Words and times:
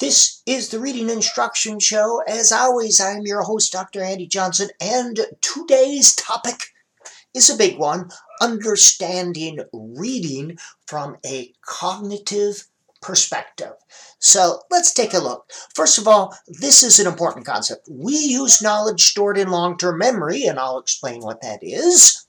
This 0.00 0.40
is 0.46 0.70
the 0.70 0.78
Reading 0.78 1.10
Instruction 1.10 1.78
Show. 1.78 2.22
As 2.26 2.50
always, 2.50 3.02
I'm 3.02 3.26
your 3.26 3.42
host, 3.42 3.70
Dr. 3.70 4.02
Andy 4.02 4.26
Johnson, 4.26 4.70
and 4.80 5.20
today's 5.42 6.14
topic 6.14 6.68
is 7.34 7.50
a 7.50 7.56
big 7.56 7.76
one 7.76 8.08
understanding 8.40 9.58
reading 9.74 10.56
from 10.86 11.18
a 11.26 11.52
cognitive 11.60 12.66
perspective. 13.02 13.74
So 14.18 14.62
let's 14.70 14.94
take 14.94 15.12
a 15.12 15.18
look. 15.18 15.50
First 15.74 15.98
of 15.98 16.08
all, 16.08 16.34
this 16.48 16.82
is 16.82 16.98
an 16.98 17.06
important 17.06 17.44
concept. 17.44 17.86
We 17.90 18.14
use 18.14 18.62
knowledge 18.62 19.02
stored 19.02 19.36
in 19.36 19.50
long 19.50 19.76
term 19.76 19.98
memory, 19.98 20.46
and 20.46 20.58
I'll 20.58 20.78
explain 20.78 21.20
what 21.20 21.42
that 21.42 21.58
is, 21.60 22.26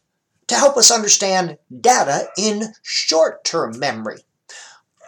to 0.47 0.55
help 0.55 0.75
us 0.75 0.91
understand 0.91 1.57
data 1.79 2.27
in 2.37 2.73
short 2.81 3.45
term 3.45 3.79
memory. 3.79 4.25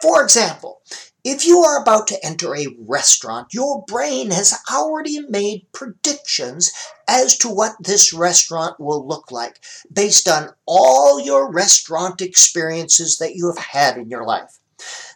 For 0.02 0.24
example, 0.24 0.82
if 1.24 1.48
you 1.48 1.60
are 1.60 1.82
about 1.82 2.08
to 2.08 2.26
enter 2.26 2.54
a 2.54 2.76
restaurant, 2.80 3.54
your 3.54 3.86
brain 3.88 4.32
has 4.32 4.54
already 4.72 5.22
made 5.30 5.66
predictions 5.72 6.72
as 7.08 7.38
to 7.38 7.48
what 7.48 7.76
this 7.80 8.12
restaurant 8.12 8.78
will 8.80 9.08
look 9.08 9.32
like 9.32 9.62
based 9.92 10.28
on 10.28 10.50
all 10.66 11.22
your 11.22 11.50
restaurant 11.50 12.22
experiences 12.22 13.18
that 13.20 13.36
you 13.36 13.48
have 13.48 13.58
had 13.58 13.98
in 13.98 14.10
your 14.10 14.26
life. 14.26 14.60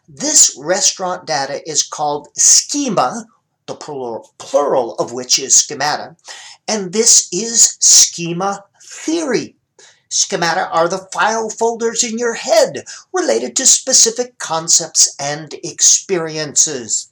This 0.08 0.58
restaurant 0.58 1.28
data 1.28 1.68
is 1.70 1.84
called 1.84 2.30
schema, 2.38 3.26
the 3.66 3.76
plural, 3.76 4.94
of 4.94 5.12
which 5.12 5.38
is 5.38 5.58
schemata, 5.58 6.16
and 6.70 6.94
this 6.94 7.28
is 7.34 7.76
schema 7.82 8.64
theory. 8.82 9.57
Schemata 10.10 10.70
are 10.70 10.88
the 10.88 11.08
file 11.12 11.50
folders 11.50 12.04
in 12.04 12.18
your 12.18 12.34
head 12.34 12.86
related 13.14 13.56
to 13.58 13.66
specific 13.66 14.38
concepts 14.38 15.14
and 15.20 15.54
experiences. 15.64 17.12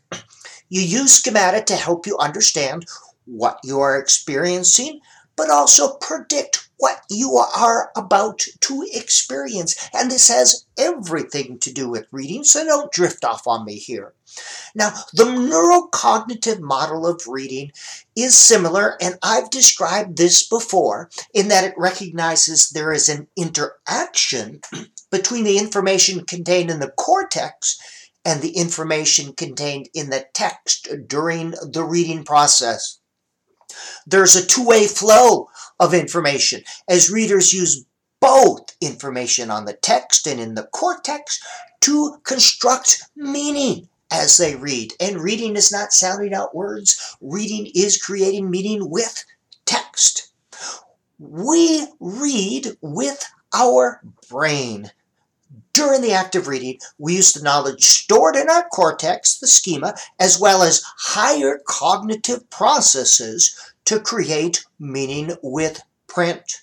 You 0.69 0.81
use 0.81 1.13
schemata 1.13 1.63
to 1.63 1.75
help 1.75 2.07
you 2.07 2.17
understand 2.17 2.85
what 3.25 3.59
you 3.63 3.79
are 3.79 3.99
experiencing, 3.99 5.01
but 5.35 5.49
also 5.49 5.95
predict 5.97 6.69
what 6.77 7.01
you 7.09 7.37
are 7.37 7.91
about 7.95 8.43
to 8.59 8.87
experience. 8.93 9.89
And 9.93 10.11
this 10.11 10.27
has 10.27 10.65
everything 10.77 11.57
to 11.59 11.73
do 11.73 11.89
with 11.89 12.07
reading, 12.11 12.43
so 12.43 12.65
don't 12.65 12.91
drift 12.91 13.23
off 13.23 13.47
on 13.47 13.65
me 13.65 13.75
here. 13.75 14.13
Now, 14.73 14.93
the 15.13 15.23
neurocognitive 15.23 16.59
model 16.59 17.07
of 17.07 17.27
reading 17.27 17.71
is 18.15 18.35
similar, 18.35 18.97
and 19.01 19.17
I've 19.23 19.49
described 19.49 20.17
this 20.17 20.47
before 20.47 21.09
in 21.33 21.47
that 21.47 21.63
it 21.63 21.73
recognizes 21.77 22.69
there 22.69 22.91
is 22.91 23.07
an 23.07 23.27
interaction 23.37 24.61
between 25.11 25.45
the 25.45 25.57
information 25.57 26.25
contained 26.25 26.69
in 26.69 26.79
the 26.79 26.91
cortex 26.91 27.77
and 28.25 28.41
the 28.41 28.57
information 28.57 29.33
contained 29.33 29.87
in 29.93 30.09
the 30.09 30.25
text 30.33 30.89
during 31.07 31.51
the 31.51 31.85
reading 31.87 32.25
process. 32.25 32.99
There's 34.07 34.35
a 34.35 34.45
two 34.45 34.65
way 34.65 34.87
flow 34.87 35.49
of 35.79 35.93
information 35.93 36.63
as 36.87 37.09
readers 37.09 37.53
use 37.53 37.85
both 38.19 38.75
information 38.81 39.51
on 39.51 39.65
the 39.65 39.73
text 39.73 40.27
and 40.27 40.39
in 40.39 40.55
the 40.55 40.63
cortex 40.63 41.39
to 41.81 42.17
construct 42.23 43.03
meaning 43.15 43.87
as 44.11 44.37
they 44.37 44.55
read. 44.55 44.93
And 44.99 45.21
reading 45.21 45.55
is 45.55 45.71
not 45.71 45.93
sounding 45.93 46.33
out 46.33 46.55
words, 46.55 47.17
reading 47.21 47.71
is 47.75 48.01
creating 48.01 48.49
meaning 48.49 48.89
with 48.89 49.25
text. 49.65 50.31
We 51.19 51.87
read 51.99 52.77
with 52.81 53.25
our 53.53 54.01
brain. 54.29 54.91
During 55.73 56.01
the 56.01 56.13
act 56.13 56.35
of 56.35 56.47
reading, 56.47 56.79
we 56.97 57.17
use 57.17 57.33
the 57.33 57.43
knowledge 57.43 57.83
stored 57.83 58.35
in 58.35 58.49
our 58.49 58.67
cortex, 58.69 59.37
the 59.37 59.47
schema, 59.47 59.95
as 60.19 60.39
well 60.39 60.63
as 60.63 60.83
higher 60.97 61.59
cognitive 61.65 62.49
processes 62.49 63.73
to 63.85 63.99
create 63.99 64.65
meaning 64.79 65.35
with 65.41 65.81
print. 66.07 66.61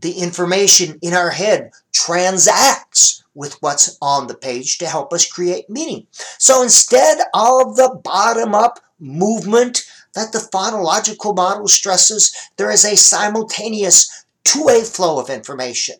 The 0.00 0.12
information 0.12 0.98
in 1.02 1.14
our 1.14 1.30
head 1.30 1.72
transacts 1.92 3.24
with 3.34 3.60
what's 3.60 3.96
on 4.00 4.26
the 4.26 4.34
page 4.34 4.78
to 4.78 4.86
help 4.86 5.12
us 5.12 5.30
create 5.30 5.68
meaning. 5.68 6.06
So 6.38 6.62
instead 6.62 7.18
of 7.34 7.76
the 7.76 8.00
bottom 8.02 8.54
up 8.54 8.80
movement 8.98 9.84
that 10.14 10.32
the 10.32 10.38
phonological 10.38 11.36
model 11.36 11.68
stresses, 11.68 12.34
there 12.56 12.70
is 12.70 12.84
a 12.84 12.96
simultaneous 12.96 14.24
two 14.44 14.64
way 14.64 14.82
flow 14.82 15.20
of 15.20 15.28
information. 15.28 15.96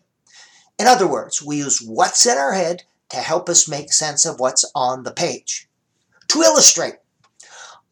In 0.78 0.86
other 0.86 1.06
words, 1.06 1.42
we 1.42 1.58
use 1.58 1.82
what's 1.82 2.26
in 2.26 2.36
our 2.36 2.52
head 2.52 2.84
to 3.10 3.16
help 3.16 3.48
us 3.48 3.68
make 3.68 3.92
sense 3.92 4.26
of 4.26 4.40
what's 4.40 4.64
on 4.74 5.02
the 5.02 5.12
page. 5.12 5.68
To 6.28 6.42
illustrate, 6.42 6.96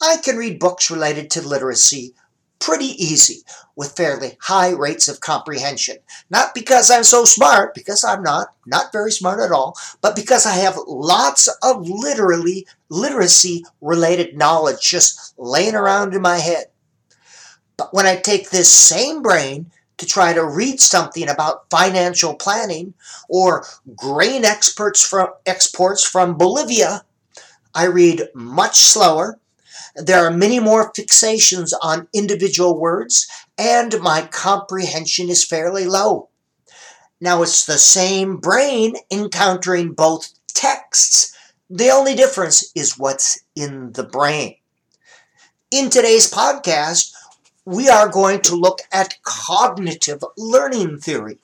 I 0.02 0.16
can 0.16 0.36
read 0.36 0.58
books 0.58 0.90
related 0.90 1.30
to 1.30 1.46
literacy 1.46 2.14
pretty 2.64 2.86
easy 3.02 3.42
with 3.76 3.96
fairly 3.96 4.38
high 4.40 4.70
rates 4.70 5.08
of 5.08 5.20
comprehension. 5.20 5.96
Not 6.30 6.54
because 6.54 6.90
I'm 6.90 7.04
so 7.04 7.24
smart, 7.24 7.74
because 7.74 8.04
I'm 8.04 8.22
not, 8.22 8.48
not 8.66 8.92
very 8.92 9.10
smart 9.10 9.40
at 9.40 9.52
all, 9.52 9.76
but 10.00 10.16
because 10.16 10.46
I 10.46 10.54
have 10.54 10.78
lots 10.86 11.48
of 11.62 11.88
literally 11.88 12.66
literacy 12.88 13.64
related 13.80 14.36
knowledge 14.36 14.80
just 14.80 15.34
laying 15.36 15.74
around 15.74 16.14
in 16.14 16.22
my 16.22 16.38
head. 16.38 16.66
But 17.76 17.92
when 17.92 18.06
I 18.06 18.16
take 18.16 18.50
this 18.50 18.72
same 18.72 19.20
brain 19.20 19.70
to 19.98 20.06
try 20.06 20.32
to 20.32 20.44
read 20.44 20.80
something 20.80 21.28
about 21.28 21.68
financial 21.70 22.34
planning 22.34 22.94
or 23.28 23.66
grain 23.94 24.44
experts 24.44 25.06
from 25.06 25.28
exports 25.44 26.04
from 26.04 26.38
Bolivia, 26.38 27.04
I 27.74 27.86
read 27.86 28.28
much 28.34 28.76
slower 28.76 29.38
there 29.96 30.24
are 30.24 30.30
many 30.30 30.60
more 30.60 30.92
fixations 30.92 31.72
on 31.82 32.08
individual 32.12 32.78
words, 32.78 33.26
and 33.56 34.00
my 34.00 34.22
comprehension 34.22 35.28
is 35.28 35.44
fairly 35.44 35.86
low. 35.86 36.28
Now, 37.20 37.42
it's 37.42 37.64
the 37.64 37.78
same 37.78 38.36
brain 38.38 38.94
encountering 39.10 39.92
both 39.92 40.30
texts. 40.48 41.36
The 41.70 41.90
only 41.90 42.14
difference 42.14 42.70
is 42.74 42.98
what's 42.98 43.40
in 43.54 43.92
the 43.92 44.04
brain. 44.04 44.56
In 45.70 45.90
today's 45.90 46.30
podcast, 46.30 47.12
we 47.64 47.88
are 47.88 48.08
going 48.08 48.40
to 48.42 48.56
look 48.56 48.80
at 48.92 49.22
cognitive 49.22 50.22
learning 50.36 50.98
theory. 50.98 51.38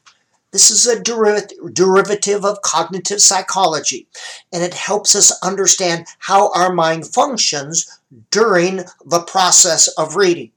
This 0.53 0.71
is 0.71 0.87
a 0.87 1.01
derivative 1.01 2.45
of 2.45 2.63
cognitive 2.63 3.23
psychology, 3.23 4.09
and 4.53 4.63
it 4.63 4.75
helps 4.75 5.15
us 5.15 5.33
understand 5.43 6.07
how 6.19 6.51
our 6.53 6.73
mind 6.73 7.07
functions 7.07 8.00
during 8.31 8.85
the 9.05 9.23
process 9.27 9.89
of 9.89 10.17
reading. 10.17 10.53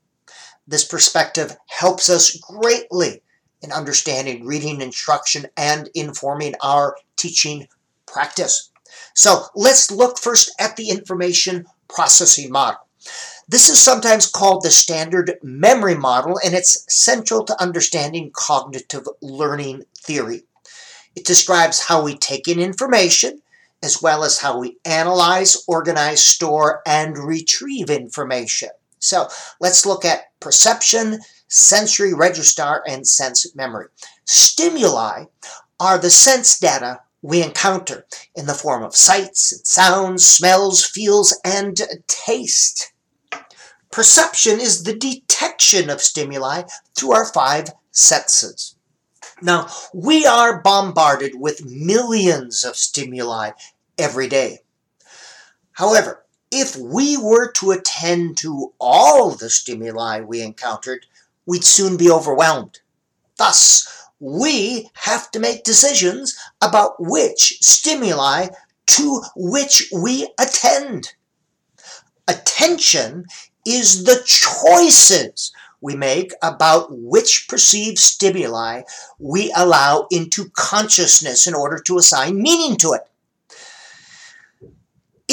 This 0.67 0.85
perspective 0.85 1.55
helps 1.67 2.09
us 2.09 2.37
greatly 2.37 3.21
in 3.61 3.71
understanding 3.71 4.45
reading 4.45 4.81
instruction 4.81 5.47
and 5.57 5.89
informing 5.93 6.55
our 6.61 6.95
teaching 7.15 7.67
practice. 8.05 8.71
So 9.13 9.45
let's 9.55 9.91
look 9.91 10.19
first 10.19 10.53
at 10.59 10.75
the 10.75 10.89
information 10.89 11.65
processing 11.87 12.51
model. 12.51 12.79
This 13.47 13.69
is 13.69 13.79
sometimes 13.79 14.29
called 14.29 14.63
the 14.63 14.71
standard 14.71 15.37
memory 15.43 15.95
model, 15.95 16.39
and 16.43 16.53
it's 16.53 16.85
central 16.87 17.43
to 17.45 17.61
understanding 17.61 18.31
cognitive 18.33 19.07
learning 19.21 19.83
theory. 19.97 20.43
It 21.15 21.25
describes 21.25 21.81
how 21.81 22.03
we 22.03 22.17
take 22.17 22.47
in 22.47 22.59
information, 22.59 23.41
as 23.83 24.01
well 24.01 24.23
as 24.23 24.39
how 24.39 24.57
we 24.57 24.77
analyze, 24.85 25.63
organize, 25.67 26.23
store, 26.23 26.81
and 26.87 27.17
retrieve 27.17 27.89
information. 27.89 28.69
So 28.99 29.27
let's 29.59 29.85
look 29.85 30.05
at 30.05 30.39
perception, 30.39 31.19
sensory 31.49 32.13
register, 32.13 32.81
and 32.87 33.05
sense 33.05 33.53
memory. 33.55 33.87
Stimuli 34.25 35.25
are 35.79 35.97
the 35.97 36.09
sense 36.09 36.57
data 36.57 37.01
we 37.21 37.43
encounter 37.43 38.05
in 38.35 38.45
the 38.45 38.53
form 38.53 38.83
of 38.83 38.95
sights 38.95 39.51
and 39.51 39.67
sounds, 39.67 40.25
smells, 40.25 40.85
feels, 40.85 41.37
and 41.43 41.79
taste. 42.07 42.93
Perception 43.91 44.59
is 44.59 44.83
the 44.83 44.95
detection 44.95 45.89
of 45.89 46.01
stimuli 46.01 46.63
through 46.95 47.11
our 47.11 47.25
five 47.25 47.67
senses. 47.91 48.75
Now, 49.41 49.67
we 49.93 50.25
are 50.25 50.61
bombarded 50.61 51.33
with 51.35 51.65
millions 51.65 52.63
of 52.63 52.75
stimuli 52.75 53.51
every 53.97 54.27
day. 54.27 54.59
However, 55.73 56.23
if 56.51 56.75
we 56.75 57.17
were 57.17 57.51
to 57.53 57.71
attend 57.71 58.37
to 58.37 58.73
all 58.79 59.31
the 59.31 59.49
stimuli 59.49 60.21
we 60.21 60.41
encountered, 60.41 61.05
we'd 61.45 61.63
soon 61.63 61.97
be 61.97 62.11
overwhelmed. 62.11 62.79
Thus, 63.37 63.87
we 64.19 64.89
have 64.93 65.31
to 65.31 65.39
make 65.39 65.63
decisions 65.63 66.37
about 66.61 66.95
which 66.99 67.57
stimuli 67.61 68.49
to 68.85 69.21
which 69.35 69.89
we 69.91 70.29
attend. 70.39 71.13
Attention 72.27 73.25
is 73.65 74.03
the 74.03 74.21
choices 74.25 75.51
we 75.81 75.95
make 75.95 76.31
about 76.41 76.87
which 76.91 77.47
perceived 77.49 77.97
stimuli 77.97 78.83
we 79.19 79.51
allow 79.55 80.07
into 80.11 80.49
consciousness 80.49 81.45
in 81.47 81.53
order 81.53 81.79
to 81.79 81.97
assign 81.97 82.41
meaning 82.41 82.77
to 82.77 82.93
it. 82.93 83.07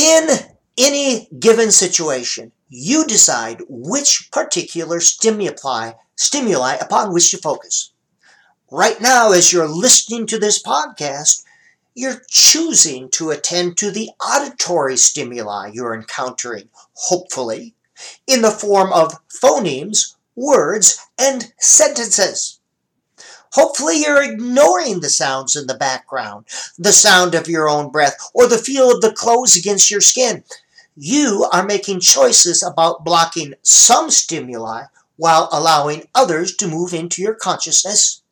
In 0.00 0.30
any 0.78 1.28
given 1.38 1.70
situation, 1.70 2.52
you 2.70 3.04
decide 3.04 3.60
which 3.68 4.30
particular 4.32 4.98
stimuli, 4.98 5.92
stimuli 6.16 6.76
upon 6.76 7.12
which 7.12 7.30
to 7.32 7.36
focus. 7.36 7.92
Right 8.70 8.98
now, 8.98 9.32
as 9.32 9.52
you're 9.52 9.68
listening 9.68 10.26
to 10.28 10.38
this 10.38 10.62
podcast, 10.62 11.44
you're 11.94 12.22
choosing 12.30 13.10
to 13.10 13.28
attend 13.28 13.76
to 13.76 13.90
the 13.90 14.08
auditory 14.26 14.96
stimuli 14.96 15.72
you're 15.74 15.94
encountering, 15.94 16.70
hopefully, 16.94 17.74
in 18.26 18.40
the 18.40 18.50
form 18.50 18.94
of 18.94 19.18
phonemes, 19.28 20.14
words, 20.34 20.98
and 21.18 21.52
sentences. 21.58 22.59
Hopefully, 23.52 24.00
you're 24.00 24.22
ignoring 24.22 25.00
the 25.00 25.08
sounds 25.08 25.56
in 25.56 25.66
the 25.66 25.74
background, 25.74 26.46
the 26.78 26.92
sound 26.92 27.34
of 27.34 27.48
your 27.48 27.68
own 27.68 27.90
breath, 27.90 28.16
or 28.32 28.46
the 28.46 28.58
feel 28.58 28.90
of 28.90 29.00
the 29.00 29.12
clothes 29.12 29.56
against 29.56 29.90
your 29.90 30.00
skin. 30.00 30.44
You 30.96 31.48
are 31.52 31.64
making 31.64 32.00
choices 32.00 32.62
about 32.62 33.04
blocking 33.04 33.54
some 33.62 34.10
stimuli 34.10 34.84
while 35.16 35.48
allowing 35.52 36.08
others 36.14 36.54
to 36.56 36.68
move 36.68 36.94
into 36.94 37.22
your 37.22 37.34
consciousness. 37.34 38.22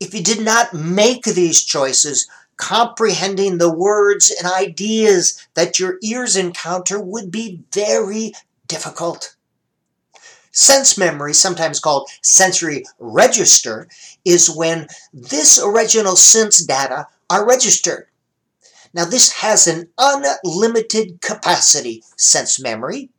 If 0.00 0.12
you 0.14 0.22
did 0.22 0.40
not 0.40 0.74
make 0.74 1.24
these 1.24 1.62
choices, 1.62 2.28
comprehending 2.56 3.58
the 3.58 3.72
words 3.72 4.30
and 4.30 4.46
ideas 4.46 5.46
that 5.54 5.78
your 5.78 5.98
ears 6.02 6.36
encounter 6.36 7.00
would 7.00 7.30
be 7.30 7.62
very 7.72 8.32
difficult. 8.66 9.36
Sense 10.56 10.96
memory, 10.96 11.34
sometimes 11.34 11.80
called 11.80 12.08
sensory 12.22 12.84
register, 13.00 13.88
is 14.24 14.48
when 14.48 14.86
this 15.12 15.60
original 15.60 16.14
sense 16.14 16.64
data 16.64 17.08
are 17.28 17.46
registered. 17.46 18.06
Now, 18.94 19.04
this 19.04 19.32
has 19.32 19.66
an 19.66 19.88
unlimited 19.98 21.20
capacity, 21.20 22.04
sense 22.16 22.60
memory. 22.60 23.10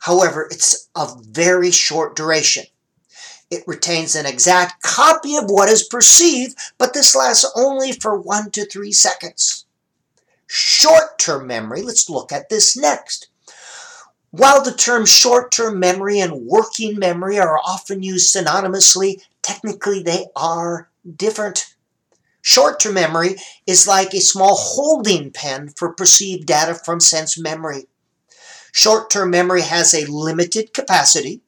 However, 0.00 0.48
it's 0.50 0.88
of 0.96 1.24
very 1.24 1.70
short 1.70 2.16
duration. 2.16 2.64
It 3.48 3.62
retains 3.68 4.16
an 4.16 4.26
exact 4.26 4.82
copy 4.82 5.36
of 5.36 5.44
what 5.46 5.68
is 5.68 5.84
perceived, 5.84 6.58
but 6.78 6.94
this 6.94 7.14
lasts 7.14 7.48
only 7.54 7.92
for 7.92 8.18
one 8.18 8.50
to 8.50 8.64
three 8.66 8.90
seconds. 8.90 9.66
Short-term 10.48 11.46
memory, 11.46 11.82
let's 11.82 12.10
look 12.10 12.32
at 12.32 12.48
this 12.48 12.76
next. 12.76 13.28
While 14.32 14.64
the 14.64 14.72
term 14.72 15.04
short-term 15.04 15.78
memory 15.78 16.18
and 16.18 16.46
working 16.46 16.98
memory 16.98 17.38
are 17.38 17.58
often 17.58 18.02
used 18.02 18.34
synonymously, 18.34 19.22
technically 19.42 20.02
they 20.02 20.26
are 20.34 20.88
different. 21.16 21.74
Short-term 22.40 22.94
memory 22.94 23.36
is 23.66 23.86
like 23.86 24.14
a 24.14 24.20
small 24.20 24.56
holding 24.56 25.30
pen 25.30 25.68
for 25.76 25.92
perceived 25.92 26.46
data 26.46 26.74
from 26.74 26.98
sense 26.98 27.38
memory. 27.38 27.86
Short-term 28.72 29.30
memory 29.30 29.62
has 29.62 29.92
a 29.92 30.10
limited 30.10 30.72
capacity, 30.72 31.42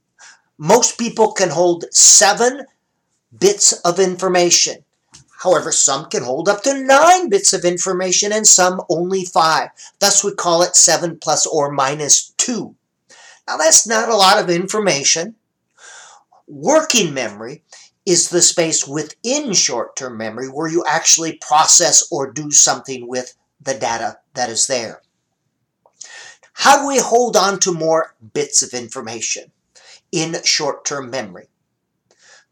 most 0.58 0.98
people 0.98 1.32
can 1.32 1.50
hold 1.50 1.84
seven 1.90 2.66
bits 3.36 3.72
of 3.72 3.98
information. 3.98 4.83
However, 5.44 5.70
some 5.70 6.06
can 6.06 6.25
hold 6.25 6.49
up 6.49 6.62
to 6.64 6.75
nine 6.75 7.29
bits 7.29 7.52
of 7.52 7.64
information 7.64 8.32
and 8.32 8.46
some 8.46 8.81
only 8.88 9.25
five. 9.25 9.70
Thus, 10.00 10.25
we 10.25 10.35
call 10.35 10.62
it 10.62 10.75
7 10.75 11.19
plus 11.19 11.46
or 11.46 11.70
minus 11.70 12.31
2. 12.38 12.75
Now, 13.46 13.56
that's 13.58 13.87
not 13.87 14.08
a 14.08 14.17
lot 14.17 14.43
of 14.43 14.50
information. 14.50 15.37
Working 16.49 17.14
memory 17.14 17.62
is 18.05 18.31
the 18.31 18.43
space 18.43 18.88
within 18.88 19.52
short-term 19.52 20.17
memory 20.17 20.49
where 20.49 20.69
you 20.69 20.85
actually 20.87 21.35
process 21.35 22.06
or 22.11 22.32
do 22.32 22.50
something 22.50 23.06
with 23.06 23.37
the 23.61 23.75
data 23.75 24.19
that 24.35 24.50
is 24.50 24.67
there. 24.67 25.02
How 26.55 26.81
do 26.81 26.88
we 26.88 26.99
hold 26.99 27.37
on 27.37 27.61
to 27.61 27.73
more 27.73 28.14
bits 28.32 28.62
of 28.62 28.75
information? 28.75 29.52
in 30.14 30.37
short-term 30.44 31.11
memory. 31.11 31.49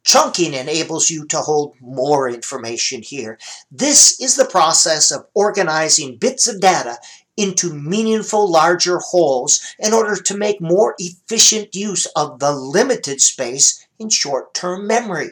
Chunking 0.05 0.53
enables 0.53 1.11
you 1.11 1.27
to 1.27 1.39
hold 1.39 1.75
more 1.81 2.29
information 2.29 3.03
here. 3.03 3.39
This 3.71 4.21
is 4.21 4.37
the 4.37 4.45
process 4.45 5.11
of 5.11 5.27
organizing 5.35 6.17
bits 6.17 6.49
of 6.49 6.61
data 6.61 6.99
into 7.37 7.73
meaningful 7.73 8.51
larger 8.51 8.99
wholes 8.99 9.75
in 9.79 9.93
order 9.93 10.17
to 10.17 10.37
make 10.37 10.61
more 10.61 10.95
efficient 10.99 11.75
use 11.75 12.07
of 12.17 12.41
the 12.41 12.53
limited 12.53 13.21
space 13.21 13.87
in 13.99 14.09
short-term 14.11 14.87
memory. 14.87 15.31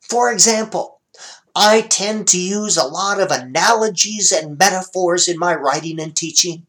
For 0.00 0.32
example, 0.32 1.00
I 1.54 1.80
tend 1.82 2.28
to 2.28 2.40
use 2.40 2.76
a 2.76 2.86
lot 2.86 3.20
of 3.20 3.30
analogies 3.30 4.32
and 4.32 4.58
metaphors 4.58 5.28
in 5.28 5.38
my 5.38 5.54
writing 5.54 6.00
and 6.00 6.14
teaching. 6.14 6.67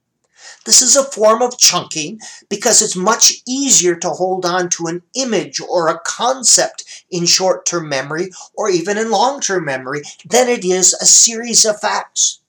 This 0.66 0.82
is 0.82 0.96
a 0.96 1.04
form 1.04 1.42
of 1.42 1.58
chunking 1.58 2.20
because 2.50 2.82
it's 2.82 2.96
much 2.96 3.42
easier 3.48 3.96
to 3.98 4.10
hold 4.10 4.46
on 4.46 4.70
to 4.70 4.88
an 4.88 5.04
image 5.16 5.60
or 5.60 5.88
a 5.88 6.00
concept 6.00 7.06
in 7.10 7.26
short-term 7.26 7.90
memory 7.90 8.32
or 8.56 8.70
even 8.70 8.98
in 8.98 9.12
long-term 9.12 9.66
memory 9.66 10.02
than 10.26 10.48
it 10.48 10.64
is 10.66 10.94
a 10.94 11.06
series 11.06 11.66
of 11.66 11.80
facts. 11.80 12.40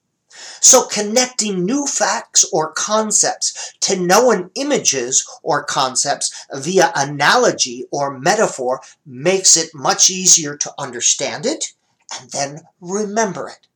So 0.61 0.87
connecting 0.87 1.65
new 1.65 1.87
facts 1.87 2.45
or 2.53 2.73
concepts 2.73 3.75
to 3.81 3.99
known 3.99 4.51
images 4.55 5.27
or 5.43 5.65
concepts 5.65 6.47
via 6.55 6.93
analogy 6.95 7.87
or 7.91 8.19
metaphor 8.19 8.81
makes 9.07 9.57
it 9.57 9.75
much 9.75 10.11
easier 10.11 10.57
to 10.59 10.75
understand 10.79 11.47
it 11.47 11.73
and 12.19 12.31
then 12.31 12.61
remember 12.81 13.49
it. 13.49 13.67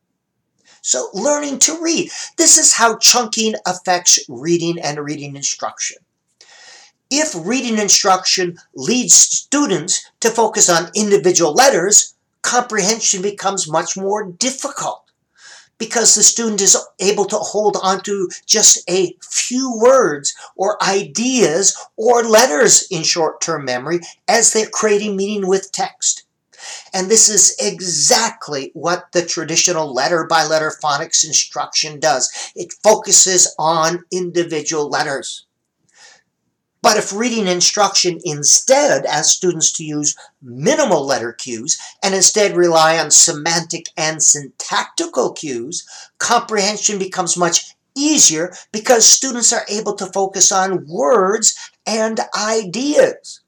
So 0.87 1.09
learning 1.15 1.61
to 1.61 1.81
read. 1.81 2.11
This 2.37 2.59
is 2.59 2.75
how 2.75 2.99
chunking 2.99 3.55
affects 3.65 4.19
reading 4.29 4.79
and 4.79 4.99
reading 4.99 5.35
instruction. 5.35 5.97
If 7.11 7.35
reading 7.35 7.79
instruction 7.79 8.59
leads 8.75 9.15
students 9.15 10.11
to 10.21 10.29
focus 10.29 10.69
on 10.69 10.91
individual 10.95 11.55
letters, 11.55 12.13
comprehension 12.43 13.23
becomes 13.23 13.67
much 13.67 13.97
more 13.97 14.25
difficult 14.25 15.11
because 15.79 16.15
the 16.15 16.23
student 16.23 16.61
is 16.61 16.77
able 17.01 17.25
to 17.25 17.37
hold 17.37 17.79
on 17.83 18.03
to 18.03 18.29
just 18.45 18.85
a 18.87 19.17
few 19.23 19.75
words 19.83 20.35
or 20.55 20.77
ideas 20.85 21.75
or 21.97 22.25
letters 22.25 22.87
in 22.91 23.03
short-term 23.03 23.65
memory 23.65 24.01
as 24.29 24.53
they're 24.53 24.69
creating 24.71 25.17
meaning 25.17 25.49
with 25.49 25.73
text. 25.73 26.24
And 26.93 27.11
this 27.11 27.29
is 27.29 27.57
exactly 27.61 28.71
what 28.75 29.13
the 29.13 29.25
traditional 29.25 29.93
letter 29.93 30.27
by 30.29 30.45
letter 30.45 30.73
phonics 30.83 31.25
instruction 31.25 32.01
does. 32.01 32.31
It 32.55 32.73
focuses 32.83 33.55
on 33.59 34.05
individual 34.11 34.89
letters. 34.89 35.47
But 36.85 36.99
if 36.99 37.15
reading 37.15 37.47
instruction 37.47 38.21
instead 38.25 39.07
asks 39.07 39.33
students 39.33 39.73
to 39.73 39.85
use 39.85 40.15
minimal 40.43 41.07
letter 41.07 41.33
cues 41.33 41.81
and 42.03 42.15
instead 42.15 42.55
rely 42.55 42.99
on 42.99 43.11
semantic 43.11 43.89
and 43.97 44.23
syntactical 44.23 45.33
cues, 45.33 45.89
comprehension 46.19 46.99
becomes 46.99 47.39
much 47.39 47.75
easier 47.95 48.53
because 48.71 49.07
students 49.07 49.51
are 49.51 49.65
able 49.67 49.95
to 49.95 50.05
focus 50.05 50.53
on 50.53 50.87
words 50.87 51.57
and 51.87 52.21
ideas. 52.37 53.41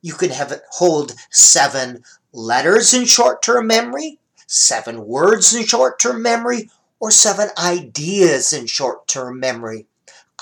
You 0.00 0.14
can 0.14 0.30
have 0.30 0.52
it 0.52 0.62
hold 0.70 1.16
seven 1.30 2.04
letters 2.36 2.92
in 2.92 3.06
short-term 3.06 3.66
memory, 3.66 4.18
seven 4.46 5.06
words 5.06 5.54
in 5.54 5.64
short-term 5.64 6.22
memory, 6.22 6.70
or 7.00 7.10
seven 7.10 7.48
ideas 7.58 8.52
in 8.52 8.66
short-term 8.66 9.40
memory. 9.40 9.86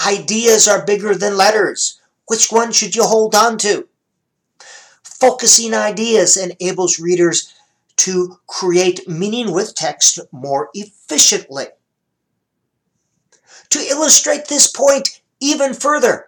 Ideas 0.04 0.66
are 0.66 0.84
bigger 0.84 1.14
than 1.14 1.36
letters. 1.36 2.00
Which 2.26 2.50
one 2.50 2.72
should 2.72 2.96
you 2.96 3.04
hold 3.04 3.34
on 3.34 3.58
to? 3.58 3.88
Focusing 5.02 5.72
ideas 5.72 6.36
enables 6.36 6.98
readers 6.98 7.54
to 7.96 8.40
create 8.46 9.08
meaning 9.08 9.52
with 9.52 9.74
text 9.74 10.18
more 10.32 10.70
efficiently. 10.74 11.66
To 13.70 13.78
illustrate 13.78 14.46
this 14.46 14.70
point 14.70 15.20
even 15.40 15.74
further, 15.74 16.26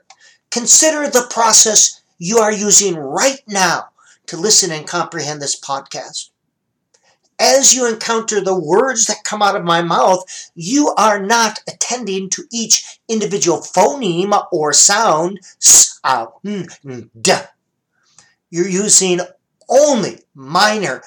consider 0.51 1.09
the 1.09 1.27
process 1.29 2.01
you 2.19 2.39
are 2.39 2.53
using 2.53 2.97
right 2.97 3.41
now 3.49 3.89
to 4.27 4.37
listen 4.37 4.71
and 4.71 4.87
comprehend 4.87 5.41
this 5.41 5.59
podcast. 5.59 6.31
As 7.39 7.75
you 7.75 7.87
encounter 7.87 8.41
the 8.41 8.59
words 8.59 9.07
that 9.07 9.25
come 9.25 9.43
out 9.43 9.57
of 9.57 9.65
my 9.65 9.83
mouth, 9.83 10.25
you 10.55 10.95
are 10.97 11.21
not 11.21 11.61
attending 11.69 12.31
to 12.31 12.45
each 12.51 12.99
individual 13.09 13.59
phoneme 13.59 14.47
or 14.51 14.73
sound. 14.73 15.41
You're 18.49 18.69
using 18.69 19.21
only 19.69 20.21
minor 20.35 21.03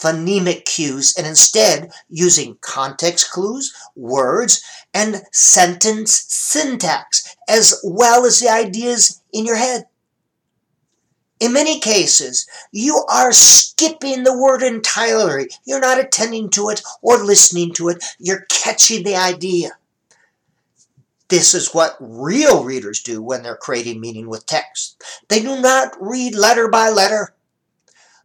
phonemic 0.00 0.64
cues 0.64 1.14
and 1.16 1.26
instead 1.26 1.90
using 2.08 2.58
context 2.60 3.30
clues, 3.30 3.72
words, 3.96 4.62
and 4.92 5.22
sentence 5.32 6.24
syntax, 6.28 7.36
as 7.48 7.80
well 7.84 8.24
as 8.24 8.40
the 8.40 8.48
ideas 8.48 9.20
in 9.32 9.46
your 9.46 9.56
head. 9.56 9.86
In 11.42 11.52
many 11.52 11.80
cases, 11.80 12.46
you 12.70 13.04
are 13.10 13.32
skipping 13.32 14.22
the 14.22 14.38
word 14.38 14.62
entirely. 14.62 15.50
You're 15.64 15.80
not 15.80 15.98
attending 15.98 16.50
to 16.50 16.68
it 16.68 16.82
or 17.02 17.24
listening 17.24 17.72
to 17.72 17.88
it. 17.88 18.04
You're 18.20 18.46
catching 18.48 19.02
the 19.02 19.16
idea. 19.16 19.70
This 21.26 21.52
is 21.52 21.74
what 21.74 21.96
real 21.98 22.62
readers 22.62 23.02
do 23.02 23.20
when 23.20 23.42
they're 23.42 23.56
creating 23.56 24.00
meaning 24.00 24.28
with 24.28 24.46
text. 24.46 25.02
They 25.28 25.40
do 25.40 25.60
not 25.60 25.96
read 26.00 26.36
letter 26.36 26.68
by 26.68 26.90
letter. 26.90 27.34